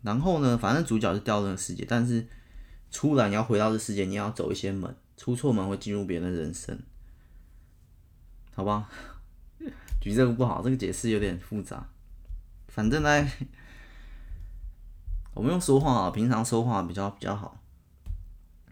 [0.00, 2.26] 然后呢，反正主角是掉入那个世界，但是
[2.90, 6.80] 出来你要回到这世界，你要走一些门，出错门会进入别人的人生，
[8.54, 8.88] 好吧？
[10.00, 11.90] 举这个不好，这个解释有点复杂。
[12.68, 13.28] 反正呢。
[15.34, 17.58] 我们用说话啊，平常说话比较比较好。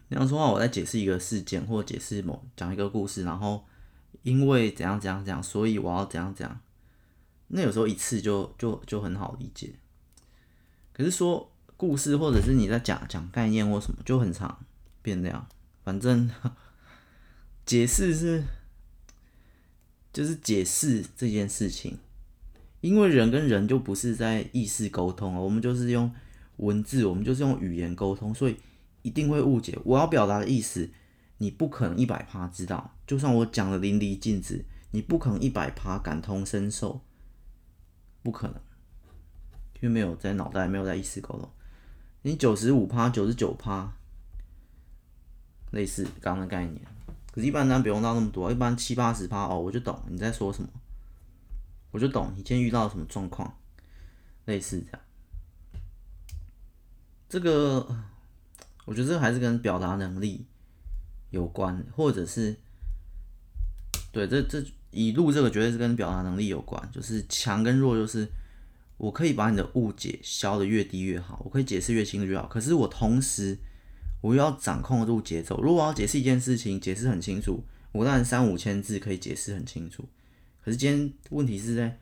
[0.08, 3.64] 平常说话，我在解释一个事件或解释某讲一个故事，然后
[4.22, 6.60] 因为怎样怎样怎样，所以我要怎样怎样。
[7.48, 9.72] 那有时候一次就就就很好理解。
[10.92, 14.58] 可是说故事或者是你在讲讲概念或什么，就很常
[15.00, 15.46] 变这样。
[15.82, 16.30] 反正
[17.64, 18.44] 解释是
[20.12, 21.96] 就是解释这件事情，
[22.82, 26.12] 因为人跟人就不是在意识沟通，我们就是用。
[26.60, 28.56] 文字，我们就是用语言沟通，所以
[29.02, 29.78] 一定会误解。
[29.84, 30.90] 我要表达的意思，
[31.38, 32.96] 你不可能一百趴知道。
[33.06, 37.00] 就算我讲的淋漓尽致，你不可能一百趴感同身受，
[38.22, 38.56] 不可能，
[39.80, 41.48] 因为没有在脑袋，没有在意识沟通。
[42.22, 43.90] 你九十五趴、九十九趴，
[45.70, 46.82] 类似刚刚的概念。
[47.32, 50.68] 可是，一般人不用到那么多，一般七八十趴哦，我就懂你在说什么，
[51.92, 53.56] 我就懂你今天遇到什么状况，
[54.44, 55.00] 类似这样。
[57.30, 57.86] 这个，
[58.84, 60.44] 我觉得这个还是跟表达能力
[61.30, 62.56] 有关，或者是，
[64.10, 68.26] 对，这这以录这个绝对是跟表达能力有关，就是强跟弱，就是
[68.96, 72.48] 我可以把你的误解消得越低越好，我可以解释越清楚越好。
[72.48, 73.56] 可是我同时
[74.22, 77.62] 我又要掌控住节奏，如果我要解释一件事情，解释很清楚，
[77.92, 80.04] 我当然三五千字可以解释很清楚。
[80.64, 82.00] 可是今天问题是在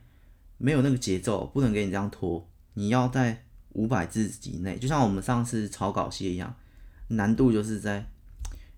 [0.57, 3.45] 没有那个节奏，不能给你这样拖，你要在。
[3.73, 6.55] 五百字以内，就像我们上次草稿写一样，
[7.09, 8.09] 难度就是在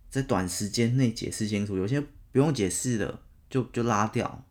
[0.09, 2.01] 在短时间内解释清楚，有些
[2.31, 4.43] 不用解释的就就拉掉，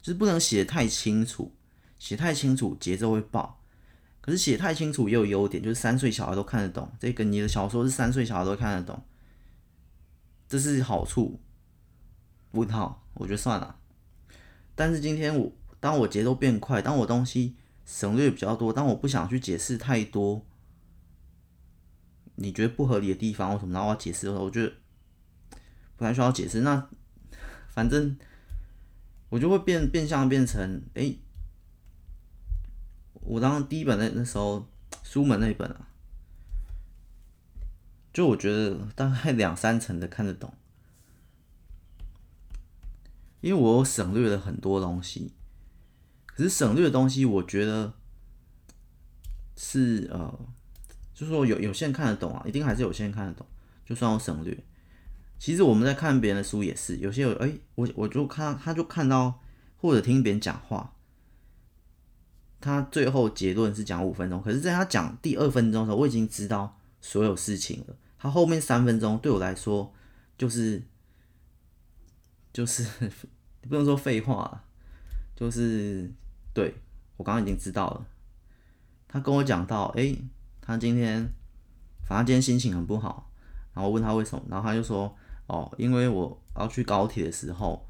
[0.00, 1.54] 就是不能写太清楚，
[1.98, 3.60] 写太清楚节奏会爆。
[4.20, 9.04] 可是写太清楚也有优点，就是三岁小孩都看得懂，这个你的小说是三岁小孩都看得懂，
[10.48, 11.40] 这是好处。
[12.52, 13.76] 问号，我觉得算了。
[14.74, 17.56] 但是今天我当我节奏变快，当我东西。
[17.84, 20.44] 省略比较多，但我不想去解释太多。
[22.36, 23.74] 你觉得不合理的地方，或什么？
[23.74, 24.72] 然后我要解释的时候，我觉得
[25.96, 26.62] 不太需要解释。
[26.62, 26.88] 那
[27.68, 28.16] 反正
[29.28, 31.16] 我就会变变相变成，哎、
[33.14, 34.68] 我当第一本那那时候
[35.02, 35.88] 书门那本啊，
[38.12, 40.52] 就我觉得大概两三成的看得懂，
[43.40, 45.32] 因为我省略了很多东西。
[46.36, 47.94] 可是省略的东西，我觉得
[49.56, 50.36] 是呃，
[51.14, 53.46] 就是说有有些人看得懂啊，一定还是有些人看得懂。
[53.86, 54.64] 就算我省略，
[55.38, 59.40] 其实我们在看别人的书也是，有些有哎、我我就看他就看到
[59.76, 60.96] 或者听别人讲话，
[62.60, 67.94] 他最后结论是讲五分钟，可是在他讲第二分钟的时候，我已经知道所有事情了。
[68.18, 69.94] 他后面三分钟对我来说
[70.36, 70.82] 就是
[72.52, 72.84] 就是
[73.68, 74.64] 不能说废话，
[75.36, 76.10] 就是。
[76.54, 76.72] 对，
[77.16, 78.06] 我刚刚已经知道了。
[79.08, 80.16] 他跟我讲到，诶，
[80.60, 81.28] 他今天
[82.06, 83.30] 反正今天心情很不好，
[83.74, 85.14] 然后问他为什么，然后他就说，
[85.48, 87.84] 哦，因为我要去高铁的时候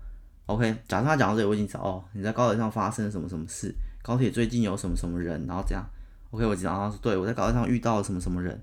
[0.47, 5.85] ，OK，假设他讲到这里，我已经知道，哦，你在高铁上发生了什么什么事，高铁最近有什么什么人，然后这样
[6.31, 8.59] ，OK，我知道，他说，对，我在高铁上遇到了什么什么人，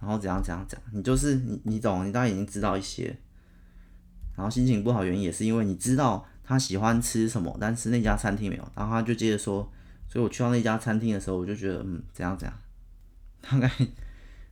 [0.00, 3.16] 然后怎样怎样讲，你就是你你懂，你大概已经知道一些，
[4.34, 6.26] 然后心情不好原因也是因为你知道。
[6.44, 9.70] 他喜欢吃什么，但是那家餐厅没有，然后他就接着说，
[10.08, 12.58] 所以我去到那家餐厅的时候，我就觉得，嗯，怎样怎样，
[13.40, 13.70] 大概，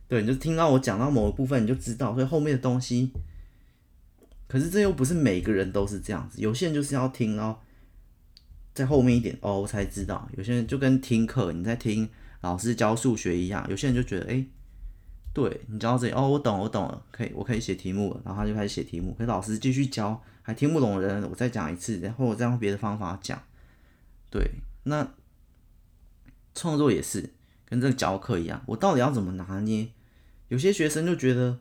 [0.07, 3.11] 对，你就听到我讲到某一部分，你就知道，所以后面的东西，
[4.47, 7.59] 可是这又不是每个人都是这样子，有些人就是要听哦，
[8.73, 12.09] 在后面一点哦，我才知道，有些人就跟听课，你在听
[12.41, 14.45] 老师教数学一样，有些人就觉得，哎。
[15.33, 18.21] 对，你教到这里哦，我懂，我懂了，可以，我可以写题目了。
[18.25, 23.41] 然后他就开始写题目，可是老师继续教，还听不懂的人，我再讲一次，然后我再用别的方法讲。
[24.29, 24.49] 对，
[24.83, 25.07] 那
[26.53, 27.33] 创作也是
[27.65, 29.89] 跟这个教课一样，我到底要怎么拿捏？
[30.47, 31.59] 有些学生就觉得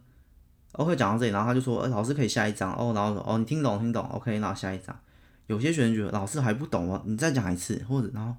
[0.73, 4.99] ，OK，讲到这里，然后他就说，呃，老师可以下一章哦，然后，哦，你听懂，听懂，OK，然后下一章。
[5.47, 8.35] 有些学生觉得老师还不懂哦，你再讲一次，或者然后。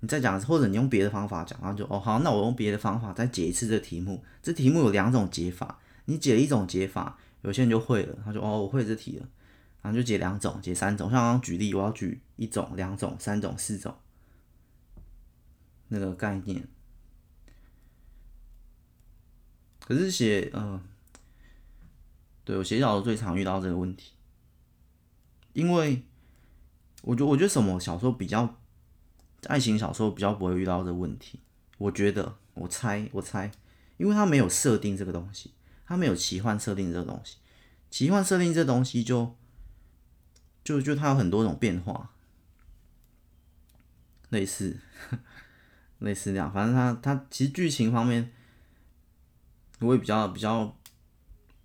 [0.00, 4.22] 你再讲，或者你用别的方法讲，然后就哦好，那我用别的方法再解一次这题目。
[4.42, 9.26] 这题目有两种解法，你解一种解法，有些人就会了，他就哦我会这题了，
[9.84, 11.10] 然后就解两种，解三种。
[11.10, 13.94] 像刚刚举例，我要举一种、两种、三种、四种。
[15.88, 16.66] 那个概念。
[19.80, 20.80] 可是写，嗯、
[22.44, 24.14] 对，我写小说最常遇到这个问题，
[25.52, 26.02] 因为
[27.02, 28.56] 我觉得，我觉得什么小说比较，
[29.46, 31.40] 爱情小说比较不会遇到这个问题。
[31.76, 33.52] 我觉得，我猜，我猜，
[33.98, 35.52] 因为它没有设定这个东西，
[35.84, 37.36] 它没有奇幻设定这个东西，
[37.90, 39.36] 奇幻设定这东西就，
[40.64, 42.10] 就就它有很多种变化，
[44.30, 44.80] 类似，
[46.00, 48.32] 类似那样，反正它它其实剧情方面。
[49.80, 50.74] 我也比较比较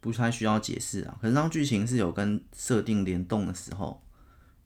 [0.02, 4.02] 不太需要解释啊，可是当剧情是有跟设定联动的时候，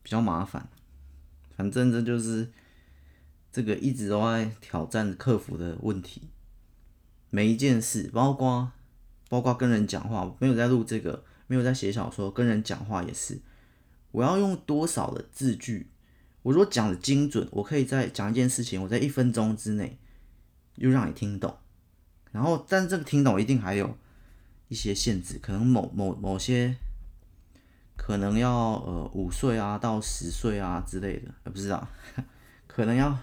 [0.01, 0.67] 比较麻烦。
[1.55, 2.51] 反正这就是
[3.51, 6.29] 这个一直都在挑战克服的问题。
[7.29, 8.71] 每一件事，包括
[9.29, 13.39] 包括跟人讲话，没有在录这个，没有在写小说，跟人讲话也是。
[14.14, 15.89] 我要用多少的字句？
[16.43, 19.97] 我如果讲的精准，我可以在讲一件事情，我在一分钟之内
[20.76, 21.57] 又让你听懂。
[22.32, 23.97] 然后，但这个听懂一定还有
[24.68, 26.76] 一些限制，可能某某某些
[27.95, 28.51] 可能要
[28.86, 31.88] 呃五岁啊到十岁啊之类的，不知道，
[32.68, 33.18] 可能要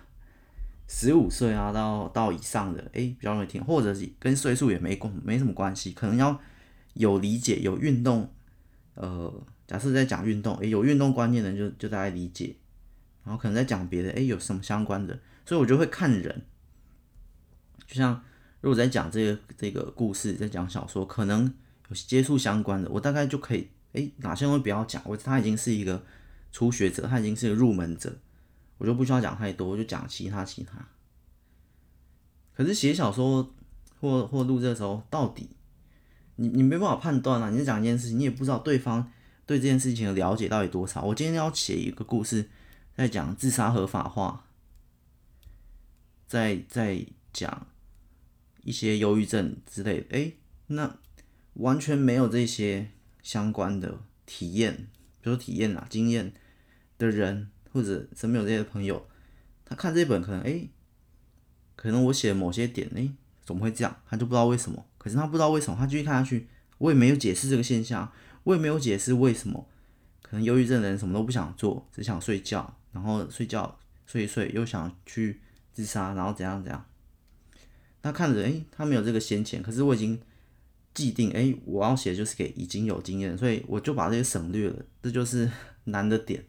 [0.89, 6.41] 十五岁啊到到以上的，哎比较容易听，或者是跟岁数也没关没什么关系，可能要
[6.95, 8.33] 有理解有运动，
[8.95, 12.57] 呃假设在讲运动，哎有运动观念的就就大概理解，
[13.23, 15.17] 然后可能在讲别的，哎有什么相关的，
[15.47, 16.43] 所以我就会看人，
[17.87, 18.21] 就像。
[18.63, 21.51] 如果在讲这个这个故事，在讲小说，可能
[21.89, 25.01] 有接触相关的，我大概就可以，诶，哪些东西不要讲？
[25.07, 26.05] 我他已经是一个
[26.53, 28.15] 初学者，他已经是个入门者，
[28.77, 30.89] 我就不需要讲太多，我就讲其他其他。
[32.53, 33.55] 可是写小说
[33.99, 35.49] 或或录这个时候，到底
[36.37, 37.49] 你你没办法判断啊！
[37.49, 39.11] 你在讲一件事情，你也不知道对方
[39.51, 41.03] 对这件事情的了解到底多少。
[41.03, 42.49] 我今天要写一个故事，
[42.95, 44.45] 在讲自杀合法化，
[46.29, 47.67] 在在讲。
[48.63, 50.37] 一些忧郁症之类的，诶，
[50.69, 50.99] 那
[51.55, 52.91] 完全没有这些
[53.23, 54.87] 相关的体验，
[55.21, 56.33] 比如说体验啊、经验
[56.99, 59.09] 的人，或者身边有这些朋友，
[59.65, 60.69] 他看这本可能，诶，
[61.75, 63.11] 可能我写的某些点，诶，
[63.43, 63.97] 怎么会这样？
[64.07, 64.87] 他就不知道为什么。
[64.99, 66.47] 可是他不知道为什么，他继续看下去，
[66.77, 68.13] 我也没有解释这个现象，
[68.45, 69.69] 我也没有解释为什么，
[70.23, 75.41] 可能忧郁症的人什么都不想做，只想睡觉，然后睡觉睡一睡又想去
[75.73, 76.87] 自杀，然后怎样怎样。
[78.03, 80.21] 他看着，诶、他没有这个先前，可是我已经
[80.95, 85.51] 既定，诶、我要写就是给已经有经验，所以我就把这些省略了，这就是
[85.85, 86.45] 难的点。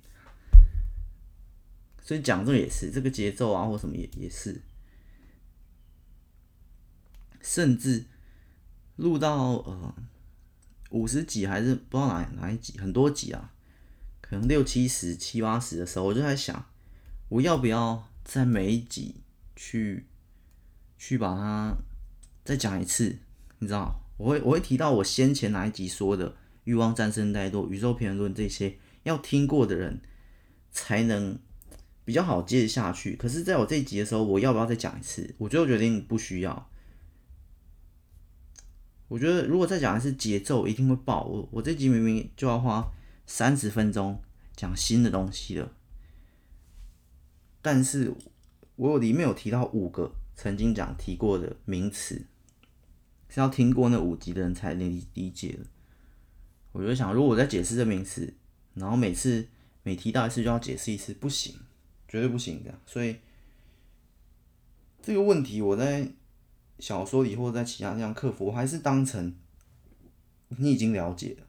[2.02, 4.62] 所以讲这个也是，这个节奏啊或什么也也是，
[7.42, 8.06] 甚至
[8.96, 9.96] 录到呃
[10.92, 13.52] 五十几还是不知道哪哪一集，很多集啊，
[14.22, 16.66] 可能六七十、七八十的时候，我就在想，
[17.28, 19.16] 我要不要在每一集
[19.56, 20.06] 去。
[21.04, 21.76] 去把它
[22.46, 23.18] 再讲一次，
[23.58, 26.36] 你知道，我会我会提到我先前哪一集说的
[26.66, 30.00] 欲望战胜怠惰、宇宙平衡论这些，要听过的人
[30.72, 31.40] 才能
[32.06, 33.16] 比较好接下去。
[33.16, 35.34] 可是，在我这一集的时候，我要不要再讲一次？
[35.40, 36.70] 我最后决定不需要。
[39.12, 41.26] 我觉得如果再讲一次，节奏一定会爆。
[41.26, 42.90] 我我这集明明就要花
[43.26, 44.18] 三十分钟
[44.56, 45.70] 讲新的东西了，
[47.62, 48.14] 但是
[48.78, 50.16] 我有里面有提到五个。
[50.34, 52.26] 曾经讲提过的名词
[53.30, 55.60] 是要听过那五集的人才能理理解的。
[56.72, 58.34] 我就想，如果我在解释这名词，
[58.74, 59.46] 然后每次
[59.84, 61.54] 每提到一次就要解释一次，不行，
[62.08, 62.74] 绝对不行的。
[62.88, 63.18] 所以
[65.04, 66.10] 这个问题我在
[66.82, 69.34] 小说里或者在其他地方克服，我还是当成
[70.50, 71.48] 你已经了解了。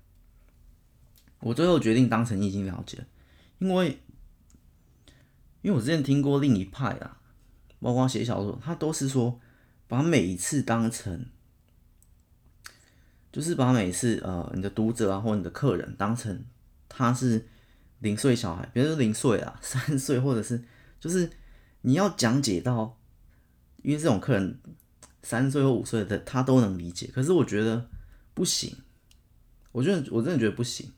[1.41, 3.05] 我最后决定当成你已经了解，
[3.59, 3.99] 因为
[5.62, 7.18] 因为我之前听过另一派啊。
[7.80, 9.41] 包括写小说，他都是说
[9.89, 11.26] 把每一次当成，
[13.33, 16.45] 就是把每次呃你的读者啊或你的客人当成
[16.89, 17.45] 他是
[17.99, 20.62] 零岁小孩，比如说零岁啊、三岁，或者是
[21.01, 21.28] 就是
[21.80, 22.97] 你要讲解到，
[23.83, 24.61] 因为这种客人
[25.23, 27.89] 三岁或五岁的他都能理解，可是我觉得
[28.35, 28.77] 不行，
[29.73, 30.91] 我觉得我真的觉得不行，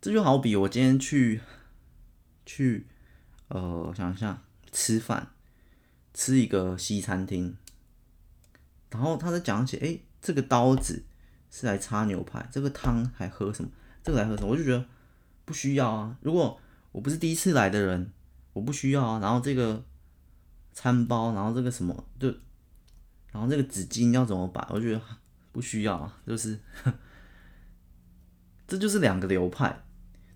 [0.00, 1.40] 这就好比我今天去
[2.44, 2.86] 去
[3.48, 5.32] 呃想一下吃饭。
[6.12, 7.56] 吃一个西餐厅，
[8.90, 11.04] 然后他在讲起，哎，这个刀子
[11.52, 13.70] 是来插牛排，这个汤还喝什么？
[14.02, 14.48] 这个来喝什么？
[14.48, 14.84] 我就觉得
[15.44, 16.18] 不需要啊。
[16.20, 16.60] 如果
[16.90, 18.10] 我不是第一次来的人，
[18.52, 19.20] 我不需要啊。
[19.20, 19.84] 然后这个
[20.72, 22.34] 餐包，然后这个什么，就
[23.32, 24.66] 然后这个纸巾要怎么摆？
[24.70, 25.00] 我觉得
[25.52, 26.20] 不需要啊。
[26.26, 26.58] 就是，
[28.66, 29.82] 这就是两个流派，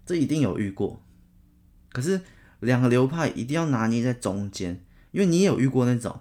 [0.07, 1.03] 这一定有遇过。
[1.91, 2.21] 可是
[2.61, 4.85] 两个流派一定要拿捏在中间。
[5.13, 6.21] 因为你也有遇过那种，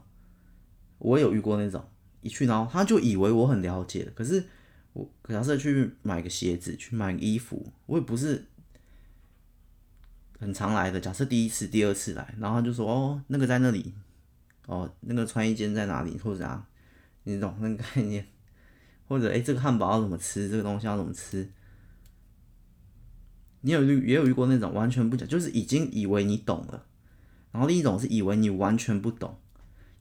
[0.99, 1.84] 我也有遇过那种，
[2.21, 4.45] 一去然后他就以为我很了解，可是
[4.93, 8.45] 我假设去买个鞋子，去买衣服，我也不是
[10.39, 10.99] 很常来的。
[10.99, 13.95] 假设第一次、第二次来，然后他就说：“哦，那个在那里，
[14.66, 16.66] 哦，那个穿衣间在哪里？”或者啊，
[17.24, 18.26] 你懂那个概念？
[19.07, 20.49] 或者哎、这个汉堡要怎么吃？
[20.49, 21.49] 这个东西要怎么吃？
[23.61, 26.86] 你有遇也有遇过那种完全不讲，就是已经以为你懂了。
[27.51, 29.38] 然后另一种是以为你完全不懂，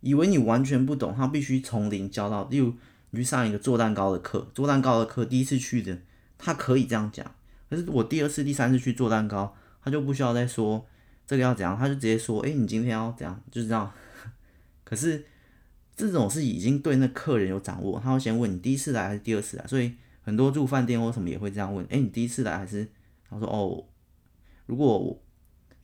[0.00, 2.48] 以为你完全不懂，他必须从零教到。
[2.48, 2.74] 例如
[3.10, 5.98] 你去上一个做蛋糕的课，做蛋糕的课第一次去的，
[6.38, 7.34] 他可以这样讲。
[7.68, 10.86] 可是我第二次、第三次去做蛋糕，他就不需要再说
[11.26, 13.92] 这个要怎样，他就直接说：“哎，你今天要怎样？”就是这样。
[14.92, 15.24] 可是
[15.96, 19.66] 这种是已经对那客人有掌握，他会先问你第一次来还是第二次来。
[19.66, 22.86] 所以很多住饭店或什么也会这样问：“哎，你第一次来还是？”
[23.30, 23.86] 他说：“哦，
[24.66, 25.22] 如果我。”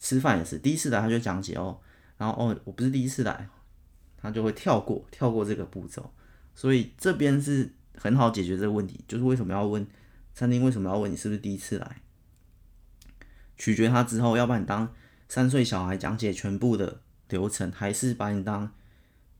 [0.00, 1.76] 吃饭也是第一次来，他就讲解哦，
[2.18, 3.48] 然后哦，我不是第一次来，
[4.16, 6.08] 他就会跳过跳过这个步骤，
[6.54, 9.84] 所以这边是很好解决这个问题，就是为什么要问
[10.32, 11.96] 餐厅为什么要问你是不是第一次来，
[13.56, 14.94] 取决他之后要把你当
[15.28, 18.72] 三岁小孩讲解全部的流程，还是把你当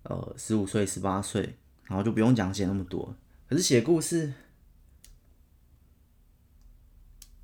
[0.03, 3.17] 呃十五岁十八岁，然后就不用讲解那么多。
[3.49, 4.33] 可是写故事。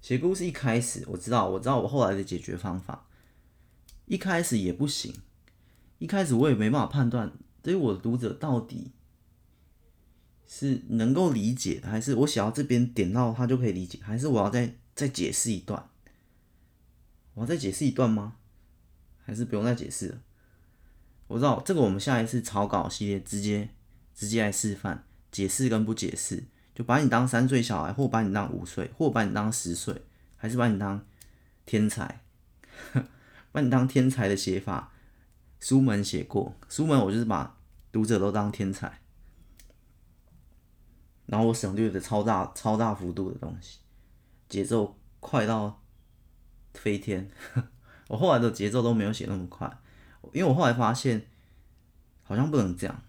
[0.00, 3.06] 写故事一开始我知道，我知道我后来的解决方法，
[4.04, 5.14] 一开始也不行，
[5.96, 7.32] 一开始我也没办法判断，
[7.62, 8.92] 对于我的读者到底
[10.46, 15.88] 是能够理解，还是我写到这边点到他就可以理解，还是我要再再解释一段？
[17.32, 18.36] 我要再解释一段吗？
[19.24, 20.20] 还是不用再解释了？
[21.26, 23.70] 我知道这个，我们下一次草稿系列直接
[24.14, 26.44] 直接来示范解释跟不解释。
[26.74, 30.02] 就把你当三岁小孩，或把你当五岁，或把你当十岁，
[30.36, 31.06] 还是把你当
[31.64, 32.20] 天才？
[33.52, 34.92] 把你当天才的写法，
[35.60, 37.56] 书门写过，书门我就是把
[37.92, 39.00] 读者都当天才，
[41.26, 43.78] 然后我省略的超大超大幅度的东西，
[44.48, 45.80] 节奏快到
[46.72, 47.30] 飞天。
[48.08, 49.78] 我后来的节奏都没有写那么快，
[50.32, 51.26] 因为我后来发现
[52.22, 53.02] 好像不能这样。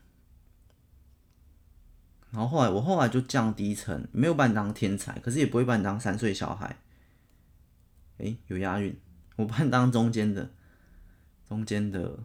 [2.31, 6.77] 然后后来，我后来就降低层没有把你当天才，可是也不会把你当三岁小孩。
[8.17, 8.97] 诶，有押韵，
[9.37, 10.49] 我把你当中间的，
[11.47, 12.19] 中间的，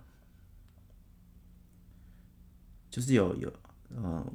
[2.90, 3.52] 就是有有，
[3.90, 4.26] 嗯，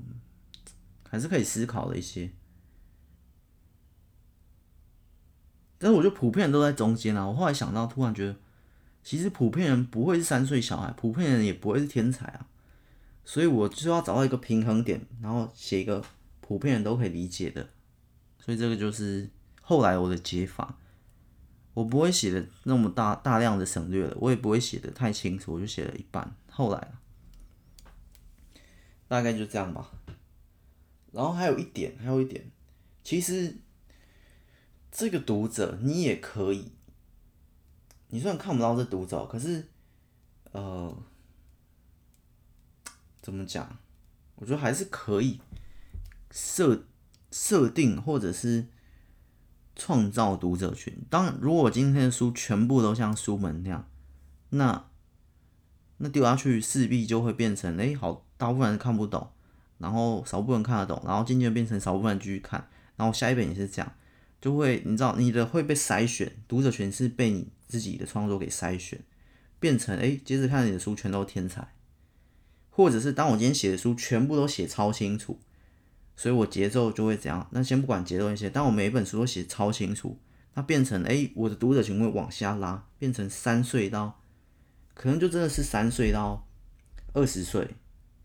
[1.10, 2.32] 还是可以思考的一些。
[5.78, 7.28] 但是我觉得普遍都在中间啊。
[7.28, 8.36] 我后来想到，突然觉得，
[9.06, 12.48] 其实普遍人不会是三岁小孩，普遍人也不会是天才啊。
[13.24, 16.04] 所以我就要找到一个平衡点，然后写一个
[16.42, 17.70] 普遍人都可以理解的。
[18.40, 19.30] 所以这个就是
[19.62, 20.80] 后来我的解法。
[21.76, 26.34] 我不会写的那么大大量的省略了，我也不会写的太清楚，我就写了一半。
[26.50, 26.94] 后来
[29.10, 29.92] 大概就这样吧。
[31.12, 32.50] 然后还有一点，还有一点，
[33.04, 33.58] 其实
[34.90, 36.72] 这个读者你也可以，
[38.10, 39.68] 你虽然看不到这读者，可是
[40.52, 40.96] 呃。
[43.22, 43.80] 怎么讲？
[44.36, 45.40] 我觉得还是可以
[46.30, 46.86] 设
[47.32, 48.68] 设定或者是
[49.76, 50.96] 创造读者群。
[51.10, 53.90] 当如果今天的书全部都像书门那样，
[54.50, 54.86] 那
[55.98, 59.32] 那丢下去势必就会变成哎，好，大部分人看不懂，
[59.80, 63.92] 然后少部分人看得懂，然后渐渐变成少部分人继续看，然后下一本也是这样，
[64.40, 69.00] 就会你知道你的会被筛选，读者群是被你自己的创作给筛选，
[69.60, 71.74] 变成哎，接着看你的书全都天才。
[72.70, 75.40] 或者是当我今天写的书全部都写超清楚，
[76.16, 77.48] 所以我节奏就会怎样？
[77.52, 80.20] 那先不管节奏那些，当我每一本书都写超清楚，
[80.56, 84.22] 那变成诶、欸，我的读者群会往下拉，变成三岁到，
[84.94, 86.48] 可能就真的是三岁到
[87.14, 87.76] 二十岁，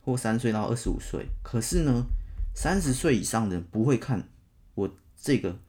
[0.00, 1.26] 或三岁到二十五岁。
[1.44, 2.06] 可是呢，
[2.52, 4.28] 三十岁以上的人不会看
[4.74, 5.60] 我这个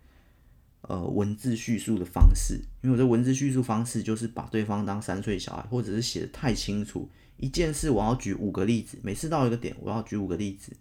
[0.82, 7.10] 呃文字叙述的方式，因为我这文字叙述方式就是把对方当三岁小孩，或者是写的太清楚。
[7.38, 10.76] 一件事我要举五个例子，每次到一个点我要举五个例子。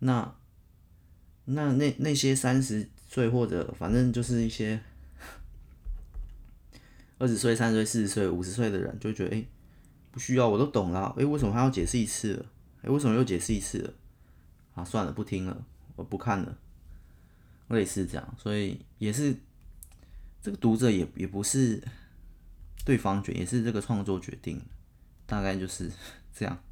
[0.00, 0.34] 那
[1.44, 4.80] 那那那些三十岁或者反正就是一些
[7.18, 9.44] 二十岁、三十岁、四十岁、五十岁的人，就觉得哎、
[10.10, 11.14] 不需要，我都懂了。
[11.18, 12.46] 哎、为什么还要解释一次了？
[12.82, 13.94] 哎、为什么又解释一次了？
[14.74, 15.64] 啊，算了，不听了，
[15.94, 16.58] 我不看了。
[17.68, 19.36] 类似这样，所以也是
[20.42, 21.82] 这个读者也也不是
[22.84, 24.60] 对方决，也是这个创作决定。
[25.26, 25.90] 大概就是
[26.34, 26.62] 这样，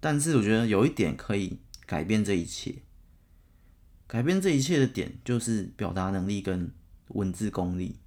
[0.00, 2.76] 但是我觉得有一点可以改变这一切，
[4.06, 6.72] 改变这一切的点就是表达能力跟
[7.08, 7.98] 文字功力。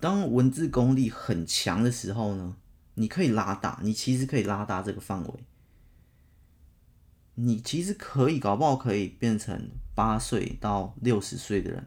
[0.00, 2.56] 当文字功力很强的时候呢，
[2.94, 5.44] 你可以拉大，你其实可以拉大这个范围。
[7.36, 11.84] 你其实可以，搞不好可以变成八岁到六十岁的人，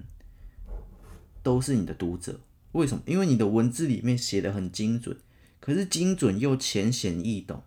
[1.41, 2.39] 都是你的读者。
[2.71, 3.01] 为什么？
[3.07, 5.17] 因为你的文字里面写的很精准，
[5.59, 7.63] 可是精准又浅显易懂，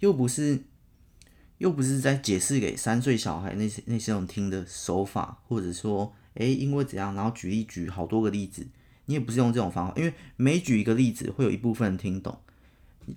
[0.00, 0.64] 又不是
[1.56, 8.66] 又不是在解释给三岁小孩那些那些人听的手法，或者说，哎，因为怎样，然后举例举好多个例子，
[9.06, 12.38] 你也不是用这种方法，因为每举一个例子，会有一部分人听懂。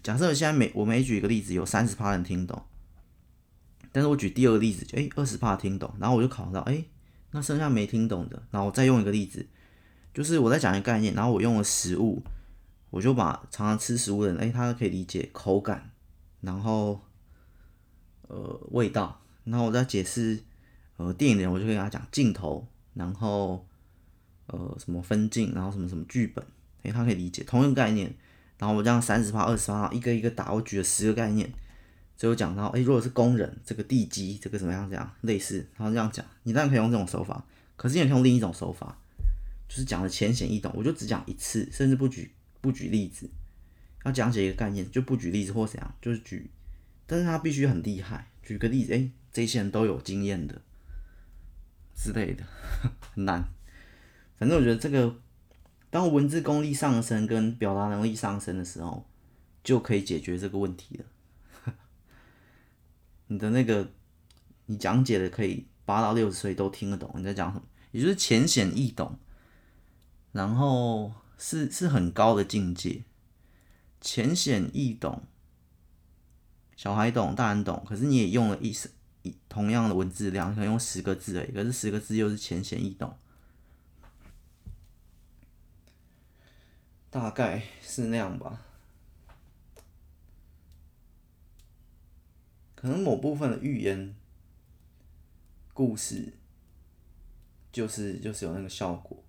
[0.02, 2.64] 假设现在每我每举一个例子，有三十趴人听懂。
[3.92, 6.86] 但是我举第二个例子，诶，二十趴听懂，然后我就考虑到，诶，
[7.32, 9.48] 那剩下没听懂的，然后我再用一个例子，
[10.14, 12.22] 就是我在讲一个概念，然后我用了食物，
[12.92, 15.92] 我就把常常吃食物的人，诶，他可以理解口感，
[16.42, 17.02] 然后
[18.28, 20.40] 呃味道，然后我再解释
[20.98, 23.68] 呃电影的人，我就跟他讲镜头，然后
[24.48, 26.46] 呃什么分镜，然后什么什么剧本，
[26.84, 28.14] 诶，他可以理解同一个概念，
[28.60, 31.52] 然后我这样三十趴、二十趴，一个一个打，我举了十个概念。
[32.20, 34.90] 最后讲到，哎，如果是工人，这个地基，这个怎么样？
[34.90, 37.46] 怎样类似，然后这样讲，你当然可以用这种手法，
[37.78, 38.98] 可是也可用另一种手法，
[39.70, 40.70] 就是讲的浅显易懂。
[40.76, 43.30] 我就只讲一次，甚至不举不举例子，
[44.04, 46.52] 要讲解一个概念就不举例子或怎样，就是举，
[47.08, 50.62] 但是他必须很厉害，举个例子，哎，这些人都有经验的
[51.96, 52.44] 之类的，
[53.16, 53.48] 很难。
[54.38, 55.16] 反正我觉得这个，
[55.90, 59.10] 当文字功力上升跟表达能力上升的时候，
[59.64, 61.06] 就可以解决这个问题了。
[63.32, 63.92] 你的那个，
[64.66, 69.20] 你讲解的可以八到六十岁都听得懂你在讲什么，也就是浅显易懂，
[70.32, 73.04] 然后是是很高的境界，
[74.02, 75.22] 浅显易懂，
[76.76, 78.76] 小孩懂，大人懂，可是你也用了一
[79.22, 83.16] 一同样的文字量，可能用十个字而已，可是十个字又是浅显易懂，
[87.12, 88.66] 大概是那样吧。
[92.80, 94.16] 可能某部分的寓言
[95.74, 96.32] 故事，
[97.74, 99.22] 就是就是有那个效果，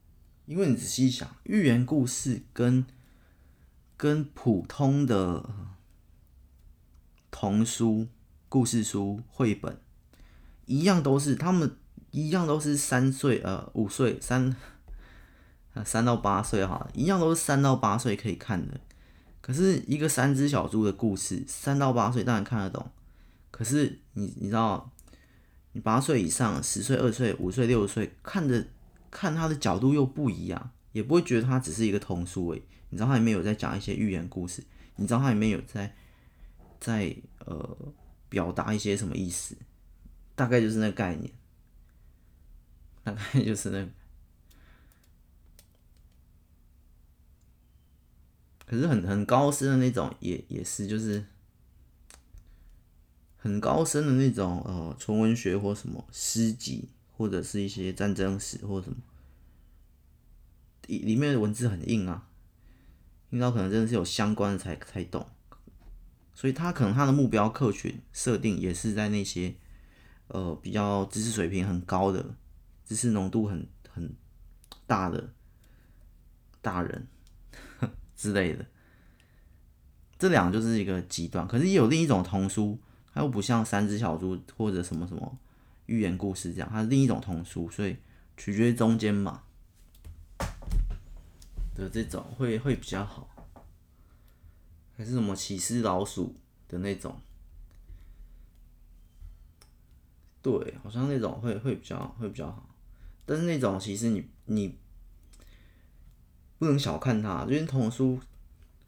[0.46, 2.86] 因为你仔细想，寓言故事跟
[3.96, 5.50] 跟普通的
[7.32, 8.06] 童书、
[8.48, 9.76] 故事书、绘本
[10.66, 11.76] 一样，都是他们
[12.12, 14.54] 一样都是三岁呃五岁三
[15.84, 18.80] 三到八岁哈，一样都是三到八岁可以看的。
[19.40, 22.88] 可是一个三只小猪的故事，三到八岁当然看得懂。
[23.50, 24.90] 可是你你知道，
[25.72, 28.66] 你八岁以上、十岁、二岁、五岁、六岁，看着
[29.10, 32.62] 看他的角度又不一样，也不会觉得他只是一个童书诶。
[32.88, 34.64] 你知道它里面有在讲一些寓言故事，
[34.96, 35.94] 你知道它里面有在
[36.80, 37.78] 在呃
[38.28, 39.56] 表达一些什么意思？
[40.34, 41.32] 大概就是那个概念，
[43.04, 43.88] 大概就是那个。
[48.66, 51.24] 可是很很高深的那种，也也是就是。
[53.42, 58.98] 很高深的那种呃纯文学或什么诗集，或者是一些战争史或什么，
[60.86, 62.28] 里里面的文字很硬啊，
[63.30, 65.26] 硬到可能真的是有相关的才才懂，
[66.34, 69.54] 所以他可能他的目标客群设定也是在那些
[70.28, 72.34] 呃比较知识水平很高的、
[72.84, 74.14] 知识浓度很很
[74.86, 75.32] 大的
[76.60, 77.08] 大人
[78.14, 78.66] 之类的，
[80.18, 82.78] 这两个就是一个极端，可是也有另一种童书。
[83.12, 85.38] 它又不像三只小猪或者什么什么
[85.86, 87.96] 寓言故事这样，它是另一种童书，所以
[88.36, 89.42] 取决于中间嘛
[91.74, 93.28] 的这种会会比较好，
[94.96, 96.36] 还是什么起司老鼠
[96.68, 97.20] 的那种？
[100.42, 102.68] 对，好像那种会会比较会比较好，
[103.26, 104.78] 但是那种其实你你
[106.58, 108.18] 不能小看它，因为童书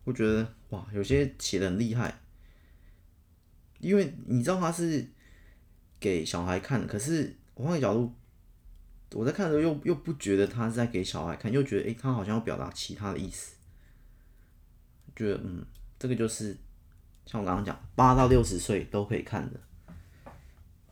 [0.04, 2.21] 我觉得哇，有些写的很厉害。
[3.82, 5.06] 因为你知道他是
[5.98, 8.14] 给小孩看的，可是我换个角度，
[9.12, 13.56] 我在看的时候又又不觉得他是在给小孩看，又觉得诶，他好像要表达其他的意思，
[15.16, 15.66] 觉得嗯，
[15.98, 16.56] 这个就是
[17.26, 19.60] 像我刚刚讲，八到六十岁都可以看的，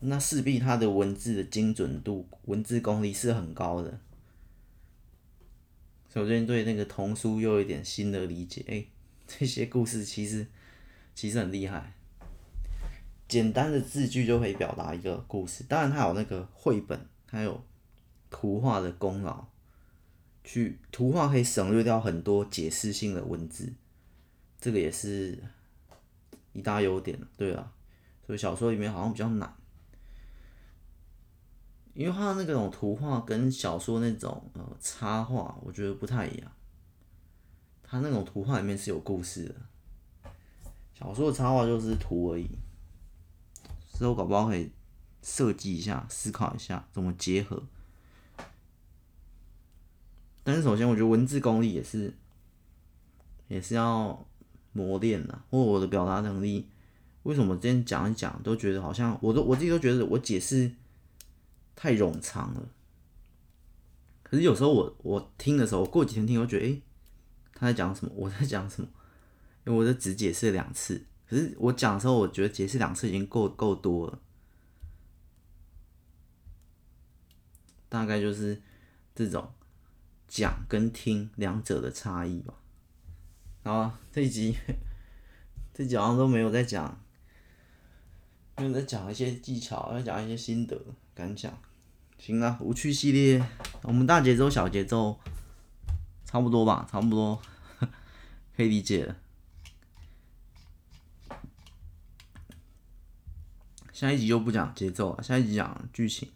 [0.01, 4.01] 那势必他的文字的精准度、文字功力是很高的。
[6.09, 8.89] 所以我最近对那个童书又有一点新的理解，诶，
[9.29, 10.45] 这些故事其实
[11.15, 11.95] 其实很厉害。
[13.31, 17.63] 简单的字句就可以表达一个故事，当然它有那个绘本，还有
[18.29, 19.47] 图画的功劳，
[20.43, 23.73] 去图画可以省略掉很多解释性的文字，
[24.61, 25.39] 这个也是
[26.53, 27.73] 一大优点，对啊，
[28.27, 29.55] 所以小说里面好像比较难，
[31.95, 36.51] 因为它那种图画跟小说那种呃插画，我觉得不太一样，
[37.85, 40.31] 它那种图画里面是有故事的，
[40.93, 42.49] 小说的插画就是图而已，
[44.01, 44.71] 之后搞不好可以
[45.23, 47.63] 设计一下，思考一下怎么结合。
[50.43, 52.15] 但是首先，我觉得文字功力也是
[53.49, 54.27] 也是要
[54.73, 56.67] 磨练的，或我的表达能力。
[57.25, 60.73] 为什么今天讲一讲都觉得好像我都我自己都觉得我解释
[61.77, 62.67] 太冗长了？
[64.23, 66.81] 可是有时候我我听的时候，过几天听，我觉得诶、
[67.53, 68.13] 他在讲什么？
[68.17, 68.89] 我在讲什么？
[69.67, 74.19] 因为我就只解释两次，可是我讲的时候，我觉得解释两次已经够够多了。
[77.89, 78.61] 大概就是
[79.15, 79.53] 这种
[80.27, 82.55] 讲跟听两者的差异吧。
[83.63, 84.57] 好啊，这一集
[85.73, 87.01] 这一集好像都没有在讲。
[88.57, 90.77] 就在讲一些技巧，在讲一些心得
[91.15, 91.57] 感想。
[92.19, 93.41] 行了，无趣系列，
[93.83, 95.17] 我们大节奏、小节奏，
[96.25, 97.41] 差不多吧，差不多，
[98.57, 99.17] 可以理解了。
[104.01, 106.31] 下一集就不讲节奏了，下一集讲剧情。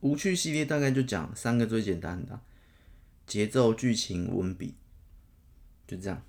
[0.00, 2.38] 无趣系列大概就讲三个最简单的：
[3.26, 4.74] 节奏、剧情、文笔，
[5.86, 6.22] 就这样。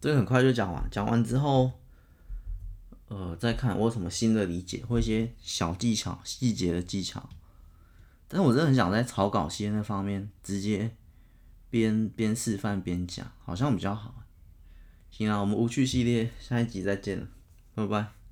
[0.00, 1.72] 这个很快就讲完，讲完之后，
[3.08, 7.28] 呃，再看我有什么新的理解或一些小技巧、细节的技巧。
[8.28, 10.94] 但是我真的很想在草稿系那方面直接
[11.70, 14.22] 边边示范边讲，好像比较好。
[15.16, 17.26] 行了，我们无趣系列下一集再见，
[17.74, 18.25] 拜拜。